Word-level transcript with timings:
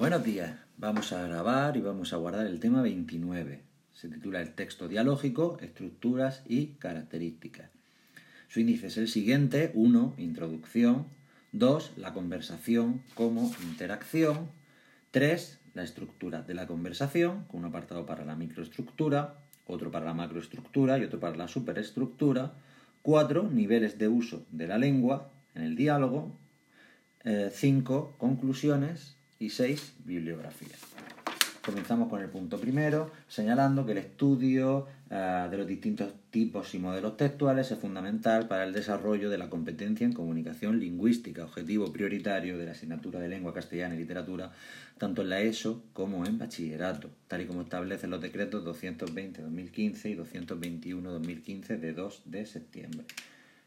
Buenos 0.00 0.24
días. 0.24 0.58
Vamos 0.78 1.12
a 1.12 1.28
grabar 1.28 1.76
y 1.76 1.82
vamos 1.82 2.14
a 2.14 2.16
guardar 2.16 2.46
el 2.46 2.58
tema 2.58 2.80
29. 2.80 3.60
Se 3.92 4.08
titula 4.08 4.40
El 4.40 4.54
texto 4.54 4.88
dialógico, 4.88 5.58
estructuras 5.60 6.42
y 6.48 6.68
características. 6.78 7.68
Su 8.48 8.60
índice 8.60 8.86
es 8.86 8.96
el 8.96 9.08
siguiente. 9.08 9.72
1. 9.74 10.14
Introducción. 10.16 11.04
2. 11.52 11.92
La 11.98 12.14
conversación 12.14 13.02
como 13.14 13.52
interacción. 13.62 14.48
3. 15.10 15.60
La 15.74 15.82
estructura 15.82 16.40
de 16.40 16.54
la 16.54 16.66
conversación, 16.66 17.44
con 17.44 17.60
un 17.60 17.66
apartado 17.66 18.06
para 18.06 18.24
la 18.24 18.36
microestructura, 18.36 19.34
otro 19.66 19.90
para 19.90 20.06
la 20.06 20.14
macroestructura 20.14 20.96
y 20.96 21.04
otro 21.04 21.20
para 21.20 21.36
la 21.36 21.46
superestructura. 21.46 22.54
4. 23.02 23.50
Niveles 23.50 23.98
de 23.98 24.08
uso 24.08 24.46
de 24.50 24.66
la 24.66 24.78
lengua 24.78 25.30
en 25.54 25.62
el 25.62 25.76
diálogo. 25.76 26.34
5. 27.52 28.14
conclusiones 28.16 29.19
y 29.40 29.48
6. 29.48 29.94
Bibliografía. 30.04 30.76
Comenzamos 31.64 32.10
con 32.10 32.20
el 32.20 32.28
punto 32.28 32.60
primero, 32.60 33.10
señalando 33.26 33.86
que 33.86 33.92
el 33.92 33.98
estudio 33.98 34.86
uh, 35.10 35.50
de 35.50 35.56
los 35.56 35.66
distintos 35.66 36.12
tipos 36.30 36.74
y 36.74 36.78
modelos 36.78 37.16
textuales 37.16 37.70
es 37.70 37.78
fundamental 37.78 38.48
para 38.48 38.64
el 38.64 38.74
desarrollo 38.74 39.30
de 39.30 39.38
la 39.38 39.48
competencia 39.48 40.04
en 40.04 40.12
comunicación 40.12 40.78
lingüística, 40.78 41.44
objetivo 41.44 41.90
prioritario 41.90 42.58
de 42.58 42.66
la 42.66 42.72
asignatura 42.72 43.18
de 43.18 43.28
lengua 43.28 43.54
castellana 43.54 43.94
y 43.94 43.98
literatura, 43.98 44.52
tanto 44.98 45.22
en 45.22 45.30
la 45.30 45.40
ESO 45.40 45.84
como 45.94 46.26
en 46.26 46.36
bachillerato, 46.36 47.10
tal 47.26 47.40
y 47.40 47.46
como 47.46 47.62
establecen 47.62 48.10
los 48.10 48.20
decretos 48.20 48.62
220-2015 48.64 50.10
y 50.10 50.16
221-2015 50.16 51.78
de 51.78 51.92
2 51.94 52.22
de 52.26 52.44
septiembre. 52.44 53.06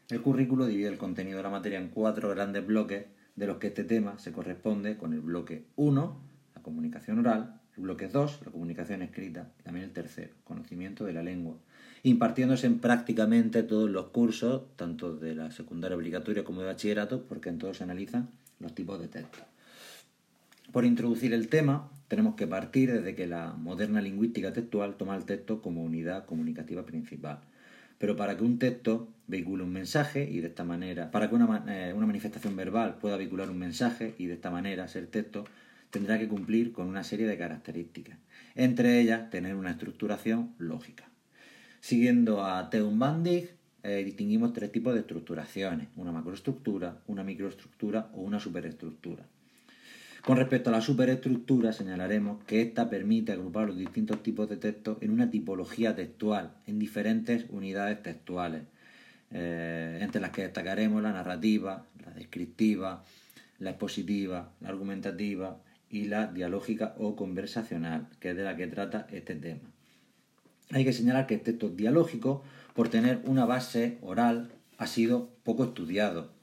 El 0.08 0.20
currículo 0.20 0.66
divide 0.66 0.88
el 0.88 0.98
contenido 0.98 1.38
de 1.38 1.42
la 1.42 1.50
materia 1.50 1.80
en 1.80 1.88
cuatro 1.88 2.28
grandes 2.30 2.64
bloques 2.64 3.06
de 3.36 3.46
los 3.46 3.58
que 3.58 3.68
este 3.68 3.84
tema 3.84 4.18
se 4.18 4.32
corresponde 4.32 4.96
con 4.96 5.12
el 5.12 5.20
bloque 5.20 5.64
1, 5.76 6.20
la 6.54 6.62
comunicación 6.62 7.18
oral, 7.18 7.60
el 7.76 7.82
bloque 7.82 8.08
2, 8.08 8.40
la 8.46 8.52
comunicación 8.52 9.02
escrita, 9.02 9.50
y 9.58 9.62
también 9.62 9.84
el 9.84 9.92
tercero, 9.92 10.32
conocimiento 10.44 11.04
de 11.04 11.12
la 11.12 11.22
lengua, 11.22 11.56
impartiéndose 12.02 12.66
en 12.66 12.78
prácticamente 12.78 13.62
todos 13.62 13.90
los 13.90 14.06
cursos, 14.06 14.62
tanto 14.76 15.16
de 15.16 15.34
la 15.34 15.50
secundaria 15.50 15.96
obligatoria 15.96 16.44
como 16.44 16.60
de 16.60 16.66
bachillerato, 16.66 17.24
porque 17.24 17.48
en 17.48 17.58
todos 17.58 17.78
se 17.78 17.84
analizan 17.84 18.28
los 18.60 18.74
tipos 18.74 19.00
de 19.00 19.08
texto. 19.08 19.38
Por 20.72 20.84
introducir 20.84 21.32
el 21.32 21.48
tema, 21.48 21.90
tenemos 22.08 22.34
que 22.36 22.46
partir 22.46 22.92
desde 22.92 23.14
que 23.14 23.26
la 23.26 23.52
moderna 23.52 24.00
lingüística 24.00 24.52
textual 24.52 24.96
toma 24.96 25.16
el 25.16 25.24
texto 25.24 25.60
como 25.60 25.82
unidad 25.82 26.26
comunicativa 26.26 26.84
principal. 26.84 27.40
Pero 28.04 28.16
para 28.16 28.36
que 28.36 28.44
un 28.44 28.58
texto 28.58 29.08
vehicule 29.28 29.62
un 29.62 29.72
mensaje 29.72 30.28
y 30.30 30.40
de 30.40 30.48
esta 30.48 30.62
manera, 30.62 31.10
para 31.10 31.30
que 31.30 31.36
una, 31.36 31.64
eh, 31.66 31.94
una 31.94 32.04
manifestación 32.04 32.54
verbal 32.54 32.98
pueda 32.98 33.16
vehicular 33.16 33.48
un 33.48 33.58
mensaje 33.58 34.14
y 34.18 34.26
de 34.26 34.34
esta 34.34 34.50
manera 34.50 34.86
ser 34.88 35.06
texto, 35.06 35.46
tendrá 35.88 36.18
que 36.18 36.28
cumplir 36.28 36.74
con 36.74 36.86
una 36.86 37.02
serie 37.02 37.26
de 37.26 37.38
características, 37.38 38.18
entre 38.56 39.00
ellas 39.00 39.30
tener 39.30 39.54
una 39.54 39.70
estructuración 39.70 40.54
lógica. 40.58 41.08
Siguiendo 41.80 42.44
a 42.44 42.68
Teun 42.68 42.98
Bandig, 42.98 43.48
eh, 43.82 44.02
distinguimos 44.04 44.52
tres 44.52 44.70
tipos 44.70 44.92
de 44.92 45.00
estructuraciones, 45.00 45.88
una 45.96 46.12
macroestructura, 46.12 46.98
una 47.06 47.24
microestructura 47.24 48.10
o 48.12 48.20
una 48.20 48.38
superestructura. 48.38 49.24
Con 50.24 50.38
respecto 50.38 50.70
a 50.70 50.72
la 50.72 50.80
superestructura, 50.80 51.74
señalaremos 51.74 52.42
que 52.44 52.62
ésta 52.62 52.88
permite 52.88 53.32
agrupar 53.32 53.66
los 53.66 53.76
distintos 53.76 54.22
tipos 54.22 54.48
de 54.48 54.56
texto 54.56 54.96
en 55.02 55.10
una 55.10 55.28
tipología 55.30 55.94
textual, 55.94 56.54
en 56.66 56.78
diferentes 56.78 57.44
unidades 57.50 58.02
textuales, 58.02 58.62
eh, 59.32 59.98
entre 60.00 60.22
las 60.22 60.30
que 60.30 60.40
destacaremos 60.40 61.02
la 61.02 61.12
narrativa, 61.12 61.84
la 62.02 62.12
descriptiva, 62.12 63.04
la 63.58 63.70
expositiva, 63.70 64.50
la 64.62 64.70
argumentativa 64.70 65.60
y 65.90 66.06
la 66.06 66.28
dialógica 66.28 66.94
o 66.96 67.16
conversacional, 67.16 68.08
que 68.18 68.30
es 68.30 68.36
de 68.36 68.44
la 68.44 68.56
que 68.56 68.66
trata 68.66 69.06
este 69.12 69.34
tema. 69.34 69.68
Hay 70.70 70.86
que 70.86 70.94
señalar 70.94 71.26
que 71.26 71.34
el 71.34 71.42
texto 71.42 71.68
dialógico, 71.68 72.42
por 72.72 72.88
tener 72.88 73.20
una 73.26 73.44
base 73.44 73.98
oral, 74.00 74.52
ha 74.78 74.86
sido 74.86 75.28
poco 75.42 75.64
estudiado, 75.64 76.33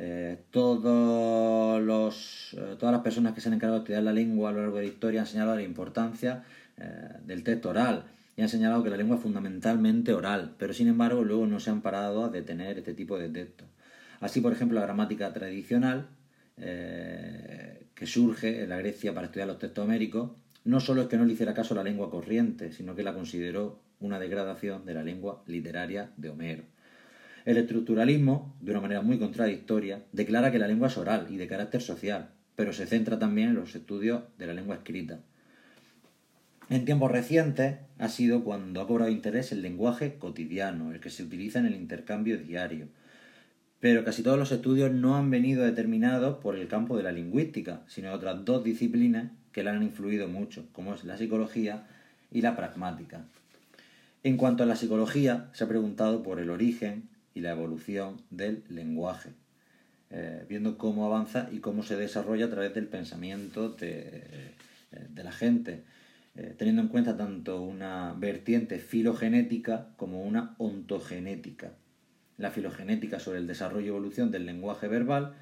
eh, 0.00 0.38
todos 0.52 1.82
los, 1.82 2.54
eh, 2.56 2.76
todas 2.78 2.92
las 2.92 3.02
personas 3.02 3.34
que 3.34 3.40
se 3.40 3.48
han 3.48 3.54
encargado 3.54 3.80
de 3.80 3.82
estudiar 3.82 4.04
la 4.04 4.12
lengua 4.12 4.50
a 4.50 4.52
lo 4.52 4.60
largo 4.60 4.76
de 4.76 4.84
la 4.84 4.88
historia 4.88 5.22
han 5.22 5.26
señalado 5.26 5.56
la 5.56 5.64
importancia 5.64 6.44
eh, 6.76 7.14
del 7.26 7.42
texto 7.42 7.70
oral 7.70 8.04
y 8.36 8.42
han 8.42 8.48
señalado 8.48 8.84
que 8.84 8.90
la 8.90 8.96
lengua 8.96 9.16
es 9.16 9.22
fundamentalmente 9.22 10.12
oral, 10.12 10.54
pero 10.56 10.72
sin 10.72 10.86
embargo 10.86 11.24
luego 11.24 11.48
no 11.48 11.58
se 11.58 11.70
han 11.70 11.80
parado 11.80 12.24
a 12.24 12.28
detener 12.28 12.78
este 12.78 12.94
tipo 12.94 13.18
de 13.18 13.28
texto. 13.28 13.64
Así, 14.20 14.40
por 14.40 14.52
ejemplo, 14.52 14.78
la 14.78 14.86
gramática 14.86 15.32
tradicional, 15.32 16.08
que 16.56 18.06
surge 18.06 18.64
en 18.64 18.68
la 18.68 18.78
Grecia 18.78 19.14
para 19.14 19.26
estudiar 19.26 19.46
los 19.46 19.58
textos 19.60 19.84
homéricos, 19.84 20.30
no 20.64 20.80
solo 20.80 21.02
es 21.02 21.08
que 21.08 21.16
no 21.16 21.24
le 21.24 21.32
hiciera 21.32 21.54
caso 21.54 21.74
la 21.74 21.84
lengua 21.84 22.10
corriente, 22.10 22.72
sino 22.72 22.94
que 22.94 23.02
la 23.02 23.14
consideró 23.14 23.80
una 24.00 24.18
degradación 24.18 24.84
de 24.86 24.94
la 24.94 25.02
lengua 25.02 25.42
literaria 25.46 26.10
de 26.16 26.30
Homero. 26.30 26.64
El 27.48 27.56
estructuralismo, 27.56 28.54
de 28.60 28.72
una 28.72 28.82
manera 28.82 29.00
muy 29.00 29.18
contradictoria, 29.18 30.04
declara 30.12 30.52
que 30.52 30.58
la 30.58 30.68
lengua 30.68 30.88
es 30.88 30.98
oral 30.98 31.28
y 31.30 31.38
de 31.38 31.46
carácter 31.46 31.80
social, 31.80 32.28
pero 32.56 32.74
se 32.74 32.84
centra 32.84 33.18
también 33.18 33.48
en 33.48 33.54
los 33.54 33.74
estudios 33.74 34.24
de 34.36 34.46
la 34.46 34.52
lengua 34.52 34.74
escrita. 34.74 35.20
En 36.68 36.84
tiempos 36.84 37.10
recientes 37.10 37.76
ha 37.96 38.08
sido 38.10 38.44
cuando 38.44 38.82
ha 38.82 38.86
cobrado 38.86 39.10
interés 39.10 39.50
el 39.50 39.62
lenguaje 39.62 40.18
cotidiano, 40.18 40.92
el 40.92 41.00
que 41.00 41.08
se 41.08 41.22
utiliza 41.22 41.58
en 41.58 41.64
el 41.64 41.74
intercambio 41.74 42.36
diario. 42.36 42.88
Pero 43.80 44.04
casi 44.04 44.22
todos 44.22 44.38
los 44.38 44.52
estudios 44.52 44.92
no 44.92 45.16
han 45.16 45.30
venido 45.30 45.64
determinados 45.64 46.40
por 46.42 46.54
el 46.54 46.68
campo 46.68 46.98
de 46.98 47.04
la 47.04 47.12
lingüística, 47.12 47.80
sino 47.86 48.12
otras 48.12 48.44
dos 48.44 48.62
disciplinas 48.62 49.32
que 49.52 49.64
le 49.64 49.70
han 49.70 49.82
influido 49.82 50.28
mucho, 50.28 50.66
como 50.72 50.94
es 50.94 51.02
la 51.04 51.16
psicología 51.16 51.86
y 52.30 52.42
la 52.42 52.54
pragmática. 52.56 53.24
En 54.22 54.36
cuanto 54.36 54.64
a 54.64 54.66
la 54.66 54.76
psicología, 54.76 55.48
se 55.54 55.64
ha 55.64 55.68
preguntado 55.68 56.22
por 56.22 56.40
el 56.40 56.50
origen, 56.50 57.08
y 57.38 57.40
la 57.40 57.52
evolución 57.52 58.20
del 58.30 58.64
lenguaje, 58.68 59.30
eh, 60.10 60.44
viendo 60.48 60.76
cómo 60.76 61.06
avanza 61.06 61.48
y 61.52 61.60
cómo 61.60 61.84
se 61.84 61.96
desarrolla 61.96 62.46
a 62.46 62.50
través 62.50 62.74
del 62.74 62.88
pensamiento 62.88 63.68
de, 63.70 64.54
eh, 64.90 65.08
la 65.14 65.30
gente, 65.30 65.84
eh, 66.34 66.54
teniendo 66.58 66.82
en 66.82 66.88
cuenta 66.88 67.16
tanto 67.16 67.62
una 67.62 68.12
vertiente 68.14 68.80
filogenética 68.80 69.90
como 69.96 70.24
una 70.24 70.56
ontogenética. 70.58 71.70
La 72.38 72.50
filogenética 72.50 73.20
sobre 73.20 73.38
el 73.38 73.46
desarrollo 73.46 73.86
y 73.86 73.88
evolución 73.90 74.32
del 74.32 74.44
lenguaje 74.44 74.88
verbal 74.88 75.34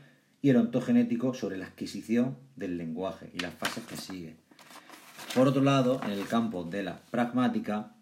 y 0.43 0.51
el 0.51 0.57
ontogenético 0.57 1.33
sobre 1.33 1.57
la 1.57 1.67
adquisición 1.67 2.37
del 2.57 2.77
lenguaje 2.77 3.31
y 3.33 3.39
las 3.39 3.55
fases 3.55 3.85
que 3.85 3.97
sigue. 3.97 4.35
Por 5.35 5.49
otro 5.49 5.63
lado, 5.63 6.01
en 6.05 6.11
el 6.11 6.27
campo 6.27 6.65
de 6.65 6.83
la 6.83 7.01
pragmática, 7.11 7.95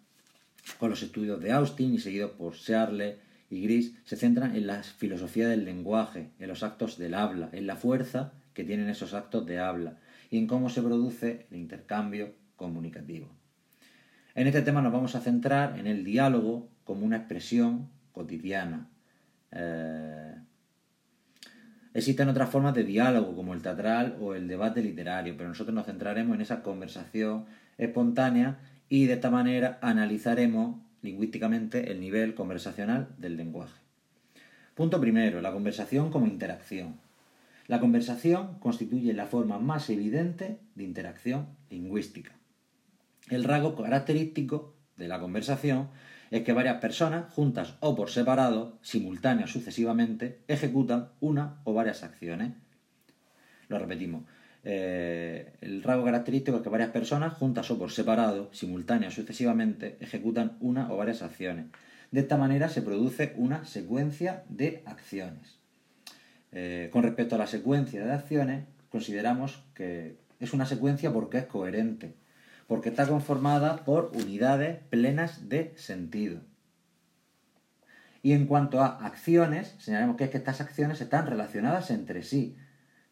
con 0.79 0.91
los 0.91 1.03
estudios 1.03 1.41
de 1.41 1.53
Austin 1.53 1.95
y 1.95 1.99
seguido 1.99 2.33
por 2.33 2.57
Searle 2.57 3.24
y 3.55 3.63
Gris 3.63 3.95
se 4.05 4.17
centran 4.17 4.57
en 4.57 4.67
la 4.67 4.83
filosofía 4.83 5.49
del 5.49 5.65
lenguaje, 5.65 6.31
en 6.39 6.49
los 6.49 6.63
actos 6.63 6.99
del 6.99 7.15
habla, 7.15 7.49
en 7.53 7.67
la 7.67 7.77
fuerza 7.77 8.33
que 8.53 8.65
tienen 8.65 8.89
esos 8.89 9.15
actos 9.15 9.47
de 9.47 9.59
habla 9.59 9.99
y 10.31 10.39
en 10.39 10.47
cómo 10.47 10.69
se 10.69 10.83
produce 10.83 11.47
el 11.51 11.59
intercambio 11.59 12.35
comunicativo. 12.57 13.29
En 14.35 14.47
este 14.47 14.63
tema 14.63 14.83
nos 14.83 14.93
vamos 14.93 15.15
a 15.15 15.21
centrar 15.21 15.79
en 15.79 15.87
el 15.87 16.05
diálogo 16.05 16.69
como 16.85 17.07
una 17.07 17.19
expresión 17.19 17.89
cotidiana. 18.13 18.89
Eh, 19.53 20.35
existen 21.95 22.29
otras 22.29 22.51
formas 22.51 22.75
de 22.75 22.83
diálogo, 22.83 23.37
como 23.37 23.55
el 23.55 23.63
teatral 23.63 24.17
o 24.21 24.35
el 24.35 24.49
debate 24.49 24.83
literario, 24.83 25.37
pero 25.37 25.49
nosotros 25.49 25.75
nos 25.75 25.87
centraremos 25.87 26.35
en 26.35 26.41
esa 26.41 26.63
conversación 26.63 27.47
espontánea 27.79 28.59
y 28.89 29.07
de 29.07 29.15
esta 29.15 29.31
manera 29.31 29.79
analizaremos 29.81 30.81
lingüísticamente 31.05 31.93
el 31.93 32.01
nivel 32.01 32.35
conversacional 32.35 33.15
del 33.19 33.37
lenguaje. 33.37 33.79
Punto 34.75 35.01
primero, 35.01 35.41
la 35.41 35.53
conversación 35.53 36.11
como 36.11 36.27
interacción. 36.27 36.97
La 37.69 37.79
conversación 37.79 38.59
constituye 38.59 39.13
la 39.13 39.27
forma 39.27 39.59
más 39.59 39.89
evidente 39.91 40.59
de 40.75 40.85
interacción 40.85 41.47
lingüística. 41.71 42.33
El 43.29 43.45
rasgo 43.45 43.77
característico 43.77 44.75
de 44.97 45.09
la 45.09 45.21
conversación 45.21 45.89
es 46.31 46.43
que 46.43 46.53
varias 46.53 46.81
personas, 46.81 47.33
juntas 47.33 47.75
o 47.81 47.95
por 47.95 48.11
separado, 48.11 48.79
simultáneas 48.83 49.51
sucesivamente, 49.51 50.41
ejecutan 50.49 51.11
una 51.21 51.61
o 51.65 51.75
varias 51.75 52.03
acciones. 52.03 52.53
Lo 53.69 53.79
repetimos. 53.79 54.25
Eh, 54.67 55.53
el 55.61 55.83
rasgo 55.83 56.05
característico 56.05 56.57
es 56.57 56.63
que 56.63 56.71
varias 56.71 56.91
personas, 56.91 57.35
juntas 57.35 57.71
o 57.71 57.79
por 57.79 57.93
separado, 57.93 58.49
simultáneas 58.53 59.13
sucesivamente, 59.13 59.99
ejecutan 60.01 60.57
una 60.61 60.91
o 60.91 60.97
varias 60.97 61.23
acciones. 61.23 61.67
De 62.11 62.21
esta 62.21 62.37
manera 62.37 62.69
se 62.69 62.81
produce 62.81 63.35
una 63.37 63.65
secuencia 63.67 64.45
de 64.49 64.83
acciones. 64.87 65.59
Eh, 66.53 66.89
con 66.93 67.03
respecto 67.03 67.35
a 67.35 67.39
la 67.39 67.47
secuencia 67.47 68.05
de 68.05 68.13
acciones, 68.13 68.65
consideramos 68.89 69.65
que 69.75 70.17
es 70.41 70.53
una 70.55 70.67
secuencia 70.67 71.13
porque 71.13 71.39
es 71.39 71.47
coherente, 71.47 72.15
porque 72.67 72.89
está 72.89 73.07
conformada 73.07 73.85
por 73.85 74.13
unidades 74.15 74.79
plenas 74.89 75.49
de 75.49 75.75
sentido. 75.77 76.41
Y 78.23 78.33
en 78.33 78.47
cuanto 78.47 78.81
a 78.81 79.05
acciones, 79.05 79.75
señalamos 79.79 80.17
que 80.17 80.31
que 80.31 80.39
estas 80.39 80.63
acciones 80.63 81.01
están 81.01 81.27
relacionadas 81.27 81.91
entre 81.91 82.23
sí, 82.23 82.57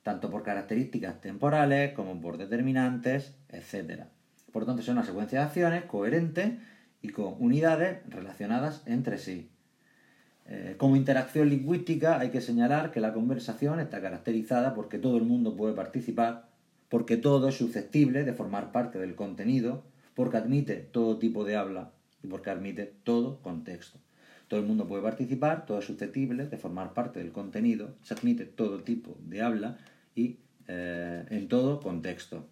tanto 0.02 0.30
por 0.30 0.42
características 0.42 1.20
temporales 1.20 1.92
como 1.92 2.20
por 2.20 2.38
determinantes, 2.38 3.34
etc. 3.50 4.04
Por 4.52 4.62
lo 4.62 4.66
tanto, 4.66 4.82
es 4.82 4.88
una 4.88 5.04
secuencia 5.04 5.40
de 5.40 5.44
acciones 5.46 5.84
coherente 5.84 6.58
y 7.00 7.10
con 7.10 7.34
unidades 7.38 7.98
relacionadas 8.08 8.82
entre 8.86 9.18
sí. 9.18 9.50
Eh, 10.46 10.74
como 10.76 10.96
interacción 10.96 11.48
lingüística 11.48 12.18
hay 12.18 12.30
que 12.30 12.40
señalar 12.40 12.90
que 12.90 13.00
la 13.00 13.12
conversación 13.12 13.78
está 13.78 14.00
caracterizada 14.00 14.74
porque 14.74 14.98
todo 14.98 15.16
el 15.16 15.24
mundo 15.24 15.56
puede 15.56 15.74
participar, 15.74 16.48
porque 16.88 17.16
todo 17.16 17.48
es 17.48 17.56
susceptible 17.56 18.24
de 18.24 18.32
formar 18.32 18.72
parte 18.72 18.98
del 18.98 19.14
contenido, 19.14 19.84
porque 20.14 20.36
admite 20.36 20.76
todo 20.76 21.18
tipo 21.18 21.44
de 21.44 21.56
habla 21.56 21.92
y 22.22 22.26
porque 22.26 22.50
admite 22.50 22.92
todo 23.04 23.40
contexto. 23.40 23.98
Todo 24.48 24.60
el 24.60 24.66
mundo 24.66 24.86
puede 24.86 25.02
participar, 25.02 25.64
todo 25.64 25.78
es 25.78 25.86
susceptible 25.86 26.46
de 26.46 26.58
formar 26.58 26.92
parte 26.92 27.20
del 27.20 27.32
contenido, 27.32 27.94
se 28.02 28.12
admite 28.12 28.44
todo 28.44 28.82
tipo 28.82 29.16
de 29.24 29.40
habla 29.40 29.78
y 30.14 30.38
eh, 30.68 31.24
en 31.30 31.48
todo 31.48 31.80
contexto. 31.80 32.48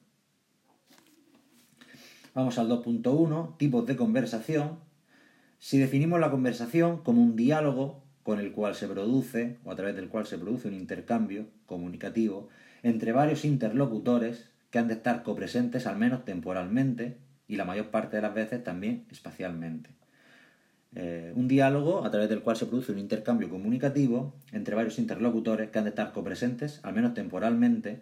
Vamos 2.34 2.58
al 2.58 2.68
2.1, 2.68 3.56
tipos 3.56 3.86
de 3.86 3.96
conversación. 3.96 4.78
Si 5.58 5.78
definimos 5.78 6.20
la 6.20 6.30
conversación 6.30 7.02
como 7.02 7.22
un 7.22 7.36
diálogo 7.36 8.04
con 8.22 8.38
el 8.38 8.52
cual 8.52 8.74
se 8.74 8.86
produce, 8.86 9.58
o 9.64 9.72
a 9.72 9.76
través 9.76 9.96
del 9.96 10.08
cual 10.08 10.26
se 10.26 10.38
produce 10.38 10.68
un 10.68 10.74
intercambio 10.74 11.48
comunicativo 11.66 12.48
entre 12.82 13.12
varios 13.12 13.44
interlocutores 13.44 14.50
que 14.70 14.78
han 14.78 14.88
de 14.88 14.94
estar 14.94 15.22
copresentes 15.22 15.86
al 15.86 15.98
menos 15.98 16.24
temporalmente 16.24 17.18
y 17.48 17.56
la 17.56 17.64
mayor 17.64 17.90
parte 17.90 18.16
de 18.16 18.22
las 18.22 18.34
veces 18.34 18.62
también 18.62 19.06
espacialmente. 19.10 19.90
Eh, 20.96 21.32
un 21.36 21.46
diálogo 21.46 22.04
a 22.04 22.10
través 22.10 22.28
del 22.28 22.42
cual 22.42 22.56
se 22.56 22.66
produce 22.66 22.90
un 22.90 22.98
intercambio 22.98 23.48
comunicativo 23.48 24.34
entre 24.50 24.74
varios 24.74 24.98
interlocutores 24.98 25.70
que 25.70 25.78
han 25.78 25.84
de 25.84 25.90
estar 25.90 26.12
copresentes, 26.12 26.80
al 26.82 26.94
menos 26.94 27.14
temporalmente, 27.14 28.00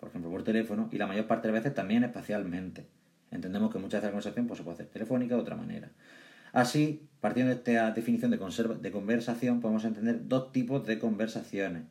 por 0.00 0.08
ejemplo 0.08 0.30
por 0.30 0.42
teléfono, 0.42 0.88
y 0.90 0.98
la 0.98 1.06
mayor 1.06 1.26
parte 1.26 1.48
de 1.48 1.54
las 1.54 1.62
veces 1.62 1.74
también 1.74 2.02
espacialmente. 2.02 2.86
Entendemos 3.30 3.72
que 3.72 3.78
muchas 3.78 4.00
veces 4.00 4.04
la 4.04 4.10
conversación 4.10 4.46
pues, 4.46 4.58
se 4.58 4.64
puede 4.64 4.74
hacer 4.74 4.86
telefónica 4.86 5.34
de 5.36 5.40
otra 5.40 5.56
manera. 5.56 5.90
Así, 6.52 7.06
partiendo 7.20 7.52
de 7.52 7.58
esta 7.58 7.90
definición 7.90 8.30
de, 8.30 8.90
conversación, 8.90 9.60
podemos 9.60 9.84
entender 9.84 10.26
dos 10.26 10.52
tipos 10.52 10.86
de 10.86 10.98
conversaciones. 10.98 11.84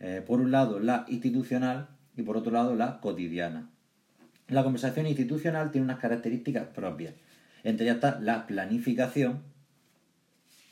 Eh, 0.00 0.22
por 0.24 0.40
un 0.40 0.50
lado, 0.50 0.78
la 0.78 1.04
institucional 1.08 1.88
y 2.16 2.22
por 2.22 2.36
otro 2.36 2.52
lado, 2.52 2.74
la 2.74 3.00
cotidiana. 3.00 3.68
La 4.46 4.62
conversación 4.62 5.06
institucional 5.06 5.70
tiene 5.72 5.84
unas 5.84 5.98
características 5.98 6.68
propias. 6.68 7.14
Entre 7.64 7.86
ellas 7.86 7.96
está 7.96 8.20
la 8.20 8.46
planificación, 8.46 9.42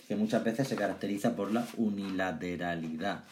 que 0.07 0.17
muchas 0.17 0.45
veces 0.45 0.69
se 0.69 0.77
caracteriza 0.77 1.35
por 1.35 1.53
la 1.53 1.67
unilateralidad. 1.77 3.25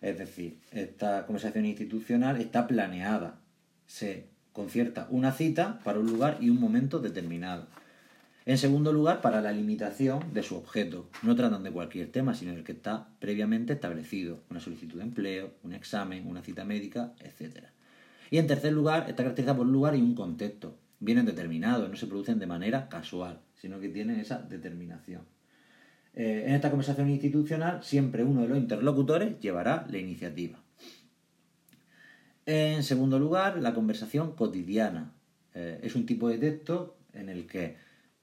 Es 0.00 0.18
decir, 0.18 0.58
esta 0.72 1.26
conversación 1.26 1.66
institucional 1.66 2.40
está 2.40 2.66
planeada. 2.66 3.38
Se 3.86 4.26
concierta 4.52 5.06
una 5.10 5.32
cita 5.32 5.80
para 5.84 5.98
un 5.98 6.06
lugar 6.06 6.38
y 6.40 6.50
un 6.50 6.60
momento 6.60 6.98
determinado. 6.98 7.66
En 8.44 8.58
segundo 8.58 8.92
lugar, 8.92 9.20
para 9.20 9.40
la 9.40 9.52
limitación 9.52 10.34
de 10.34 10.42
su 10.42 10.56
objeto. 10.56 11.08
No 11.22 11.36
tratan 11.36 11.62
de 11.62 11.70
cualquier 11.70 12.10
tema, 12.10 12.34
sino 12.34 12.52
del 12.52 12.64
que 12.64 12.72
está 12.72 13.06
previamente 13.20 13.74
establecido. 13.74 14.40
Una 14.50 14.58
solicitud 14.58 14.98
de 14.98 15.04
empleo, 15.04 15.52
un 15.62 15.74
examen, 15.74 16.26
una 16.26 16.42
cita 16.42 16.64
médica, 16.64 17.12
etc. 17.20 17.66
Y 18.30 18.38
en 18.38 18.48
tercer 18.48 18.72
lugar, 18.72 19.08
está 19.08 19.22
caracterizada 19.22 19.58
por 19.58 19.66
un 19.66 19.72
lugar 19.72 19.94
y 19.94 20.00
un 20.00 20.16
contexto. 20.16 20.76
Vienen 20.98 21.26
determinados, 21.26 21.88
no 21.88 21.96
se 21.96 22.08
producen 22.08 22.40
de 22.40 22.46
manera 22.48 22.88
casual, 22.88 23.40
sino 23.60 23.78
que 23.78 23.88
tienen 23.88 24.18
esa 24.18 24.38
determinación. 24.38 25.22
Eh, 26.14 26.44
en 26.46 26.54
esta 26.54 26.68
conversación 26.68 27.08
institucional 27.08 27.82
siempre 27.82 28.22
uno 28.22 28.42
de 28.42 28.48
los 28.48 28.58
interlocutores 28.58 29.40
llevará 29.40 29.86
la 29.90 29.98
iniciativa. 29.98 30.58
En 32.44 32.82
segundo 32.82 33.18
lugar, 33.18 33.58
la 33.58 33.72
conversación 33.72 34.32
cotidiana. 34.32 35.12
Eh, 35.54 35.80
es 35.82 35.94
un 35.94 36.06
tipo 36.06 36.28
de 36.28 36.38
texto 36.38 36.96
en 37.14 37.28
el 37.28 37.46
que 37.46 37.76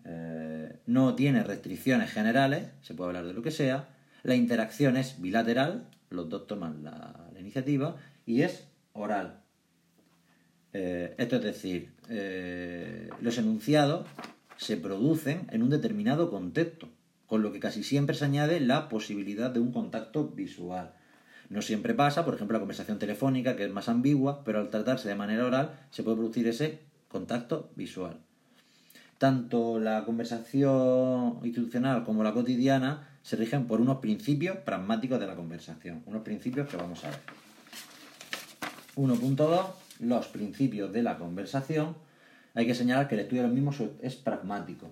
eh, 0.04 0.78
no 0.86 1.16
tiene 1.16 1.44
restricciones 1.44 2.12
generales, 2.12 2.68
se 2.82 2.94
puede 2.94 3.10
hablar 3.10 3.26
de 3.26 3.34
lo 3.34 3.42
que 3.42 3.52
sea, 3.52 3.90
la 4.24 4.36
interacción 4.36 4.98
es 4.98 5.22
bilateral, 5.22 5.88
los 6.10 6.30
dos 6.30 6.48
toman 6.48 6.84
la, 6.84 7.28
iniciativa, 7.40 7.96
y 8.26 8.42
es 8.42 8.68
oral. 8.94 9.42
esto 10.74 11.38
es 11.38 11.42
decir, 11.42 11.94
los 13.22 13.38
enunciados 13.38 14.08
se 14.58 14.76
producen 14.76 15.48
en 15.52 15.64
un 15.64 15.70
determinado 15.70 16.30
contexto 16.30 16.90
con 17.30 17.44
lo 17.44 17.54
que 17.54 17.60
casi 17.60 17.84
siempre 17.84 18.16
se 18.16 18.26
añade 18.26 18.60
la 18.60 18.90
posibilidad 18.90 19.52
de 19.52 19.60
un 19.60 19.72
contacto 19.72 20.30
visual. 20.30 20.94
No 21.50 21.62
siempre 21.62 21.94
pasa, 21.94 22.26
por 22.26 22.34
ejemplo, 22.34 22.56
la 22.56 22.60
conversación 22.60 22.98
telefónica, 22.98 23.56
que 23.56 23.66
es 23.66 23.72
más 23.72 23.88
ambigua, 23.88 24.44
pero 24.44 24.60
al 24.60 24.70
tratarse 24.70 25.08
de 25.08 25.16
manera 25.16 25.46
oral 25.46 25.80
se 25.92 26.02
puede 26.02 26.18
producir 26.18 26.48
ese 26.48 26.80
contacto 27.08 27.70
visual. 27.76 28.18
Tanto 29.20 29.80
la 29.80 30.06
conversación 30.06 31.40
institucional 31.44 32.04
como 32.04 32.24
la 32.24 32.34
cotidiana 32.34 33.08
se 33.22 33.36
rigen 33.36 33.68
por 33.68 33.80
unos 33.80 33.98
principios 33.98 34.58
pragmáticos 34.58 35.20
de 35.20 35.28
la 35.28 35.36
conversación, 35.36 36.02
unos 36.08 36.24
principios 36.24 36.68
que 36.68 36.78
vamos 36.78 37.04
a 37.04 37.10
ver. 37.10 37.20
1.2. 38.96 39.66
Los 40.00 40.28
principios 40.28 40.92
de 40.92 41.04
la 41.04 41.18
conversación. 41.18 41.96
Hay 42.56 42.66
que 42.66 42.74
señalar 42.74 43.08
que 43.08 43.16
el 43.16 43.22
estudio 43.22 43.44
de 43.44 43.50
los 43.50 43.56
mismos 43.56 43.78
es 44.02 44.16
pragmático. 44.16 44.90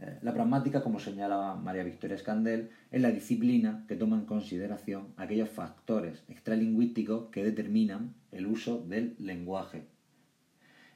Eh, 0.00 0.18
la 0.22 0.32
pragmática, 0.32 0.82
como 0.82 0.98
señalaba 0.98 1.56
María 1.56 1.84
Victoria 1.84 2.16
Escandel, 2.16 2.70
es 2.90 3.00
la 3.02 3.10
disciplina 3.10 3.84
que 3.86 3.96
toma 3.96 4.16
en 4.16 4.24
consideración 4.24 5.08
aquellos 5.16 5.50
factores 5.50 6.22
extralingüísticos 6.28 7.28
que 7.30 7.44
determinan 7.44 8.14
el 8.32 8.46
uso 8.46 8.78
del 8.78 9.14
lenguaje. 9.18 9.86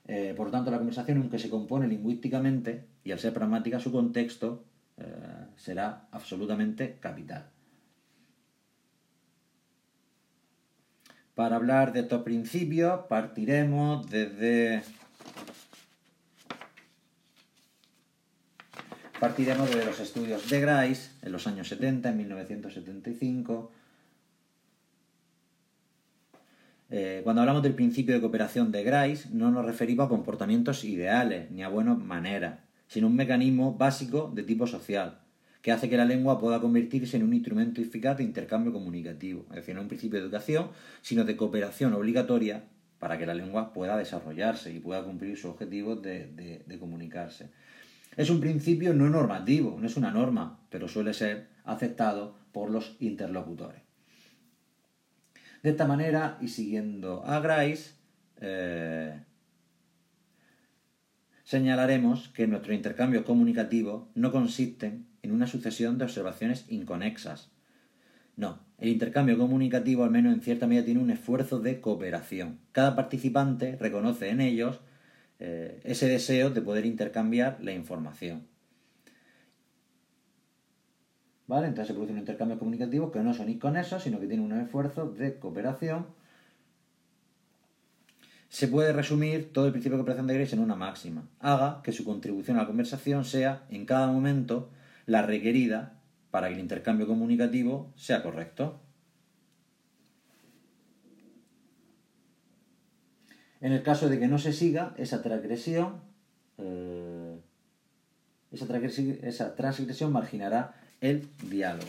Eh, 0.07 0.33
por 0.37 0.51
tanto, 0.51 0.71
la 0.71 0.79
conversación, 0.79 1.19
aunque 1.19 1.39
se 1.39 1.51
compone 1.51 1.87
lingüísticamente, 1.87 2.87
y 3.05 3.13
al 3.13 3.19
ser 3.19 3.35
pragmática, 3.35 3.79
su 3.79 3.93
contexto 3.93 4.65
eh, 4.97 5.05
será 5.57 6.09
absolutamente 6.11 6.99
capital. 6.99 7.51
Para 11.35 11.57
hablar 11.57 11.93
de 11.93 12.01
estos 12.01 12.23
principios, 12.23 13.01
partiremos 13.09 14.09
desde 14.09 14.83
Partiremos 19.25 19.75
de 19.75 19.87
los 19.87 20.01
estudios 20.01 20.51
de 20.51 20.61
Grice 20.61 21.09
en 21.23 21.33
los 21.33 21.47
años 21.47 21.67
70, 21.69 22.11
en 22.11 22.17
1975. 22.19 23.73
Eh, 26.91 27.23
cuando 27.25 27.41
hablamos 27.41 27.63
del 27.63 27.73
principio 27.73 28.15
de 28.15 28.21
cooperación 28.21 28.71
de 28.71 28.85
Grice, 28.85 29.31
no 29.33 29.51
nos 29.51 29.65
referimos 29.65 30.05
a 30.05 30.09
comportamientos 30.11 30.85
ideales 30.85 31.51
ni 31.51 31.63
a 31.63 31.69
buenas 31.69 31.97
maneras, 31.97 32.59
sino 32.87 33.07
a 33.07 33.11
un 33.11 33.17
mecanismo 33.17 33.73
básico 33.73 34.31
de 34.35 34.43
tipo 34.43 34.67
social, 34.67 35.23
que 35.63 35.73
hace 35.73 35.89
que 35.89 35.97
la 35.97 36.05
lengua 36.05 36.39
pueda 36.39 36.61
convertirse 36.61 37.17
en 37.17 37.23
un 37.23 37.33
instrumento 37.33 37.81
eficaz 37.81 38.19
de 38.19 38.25
intercambio 38.25 38.75
comunicativo. 38.75 39.47
Es 39.49 39.57
decir, 39.57 39.75
no 39.75 39.81
un 39.81 39.89
principio 39.89 40.19
de 40.19 40.27
educación, 40.27 40.69
sino 41.01 41.25
de 41.25 41.35
cooperación 41.35 41.95
obligatoria 41.95 42.65
para 42.99 43.17
que 43.17 43.25
la 43.25 43.33
lengua 43.33 43.73
pueda 43.73 43.97
desarrollarse 43.97 44.71
y 44.71 44.81
pueda 44.81 45.03
cumplir 45.03 45.35
sus 45.39 45.53
objetivos 45.53 46.03
de 46.03 46.77
comunicarse. 46.79 47.49
Es 48.17 48.31
un 48.31 48.41
principio 48.41 48.95
no 48.95 49.09
normativo, 49.09 49.77
no 49.81 49.87
es 49.87 49.97
una 49.97 50.11
norma, 50.11 50.61
pero 50.71 50.89
suele 50.89 51.15
ser 51.15 51.49
aceptado 51.65 52.39
por 52.53 52.71
los 52.71 52.97
interlocutores. 53.01 53.83
De 55.63 55.71
esta 55.71 55.87
manera, 55.87 56.39
y 56.41 56.49
siguiendo 56.49 57.25
a 57.25 57.41
Grice, 57.41 57.95
eh, 58.41 59.19
señalaremos 61.43 62.29
que 62.29 62.47
nuestro 62.47 62.75
intercambio 62.75 63.25
comunicativo 63.25 64.11
no 64.15 64.31
consiste 64.31 65.01
en 65.23 65.33
una 65.33 65.47
sucesión 65.47 65.97
de 65.97 66.05
observaciones 66.05 66.67
inconexas. 66.69 67.51
No, 68.37 68.61
el 68.79 68.89
intercambio 68.89 69.39
comunicativo 69.39 70.05
al 70.05 70.11
menos 70.11 70.35
en 70.35 70.43
cierta 70.43 70.67
medida 70.67 70.85
tiene 70.85 71.01
un 71.01 71.11
esfuerzo 71.11 71.61
de 71.61 71.81
cooperación. 71.81 72.59
Cada 72.73 72.95
participante 72.95 73.77
reconoce 73.81 74.29
en 74.29 74.41
ellos 74.41 74.81
eh, 75.47 75.81
ese 75.85 76.09
deseo 76.09 76.49
de 76.49 76.63
poder 76.63 76.87
intercambiar 76.87 77.59
la 77.61 77.73
información. 77.73 78.47
¿Vale? 81.47 81.67
Entonces 81.67 81.89
se 81.89 81.93
produce 81.93 82.15
un 82.15 82.21
intercambio 82.21 82.59
comunicativo 82.59 83.13
que 83.13 83.21
no 83.21 83.35
son 83.35 83.51
inconexos, 83.51 84.03
sino 84.03 84.19
que 84.19 84.27
tienen 84.27 84.47
un 84.51 84.59
esfuerzo 84.59 85.11
de 85.11 85.39
cooperación. 85.39 86.07
Se 88.49 88.69
puede 88.69 88.95
resumir 88.95 89.53
todo 89.53 89.67
el 89.67 89.73
principio 89.73 89.99
de 89.99 90.03
cooperación 90.03 90.27
de 90.29 90.35
Grace 90.35 90.57
en 90.57 90.63
una 90.63 90.77
máxima. 90.77 91.29
Haga 91.41 91.83
que 91.83 91.93
su 91.93 92.05
contribución 92.05 92.57
a 92.57 92.63
la 92.63 92.67
conversación 92.67 93.27
sea, 93.27 93.67
en 93.69 93.85
cada 93.85 94.07
momento, 94.07 94.71
la 95.05 95.21
requerida 95.21 96.01
para 96.31 96.49
que 96.49 96.55
el 96.55 96.61
intercambio 96.61 97.07
comunicativo 97.07 97.93
sea 97.97 98.23
correcto. 98.23 98.81
En 103.65 103.73
el 103.73 103.83
caso 103.83 104.11
de 104.11 104.19
que 104.19 104.29
no 104.29 104.39
se 104.39 104.53
siga 104.53 104.93
esa 104.99 105.23
transgresión, 105.23 106.03
eh, 106.59 107.41
esa, 108.53 108.67
transgresión, 109.57 110.13
marginará 110.13 110.75
el 111.01 111.27
diálogo. 111.49 111.89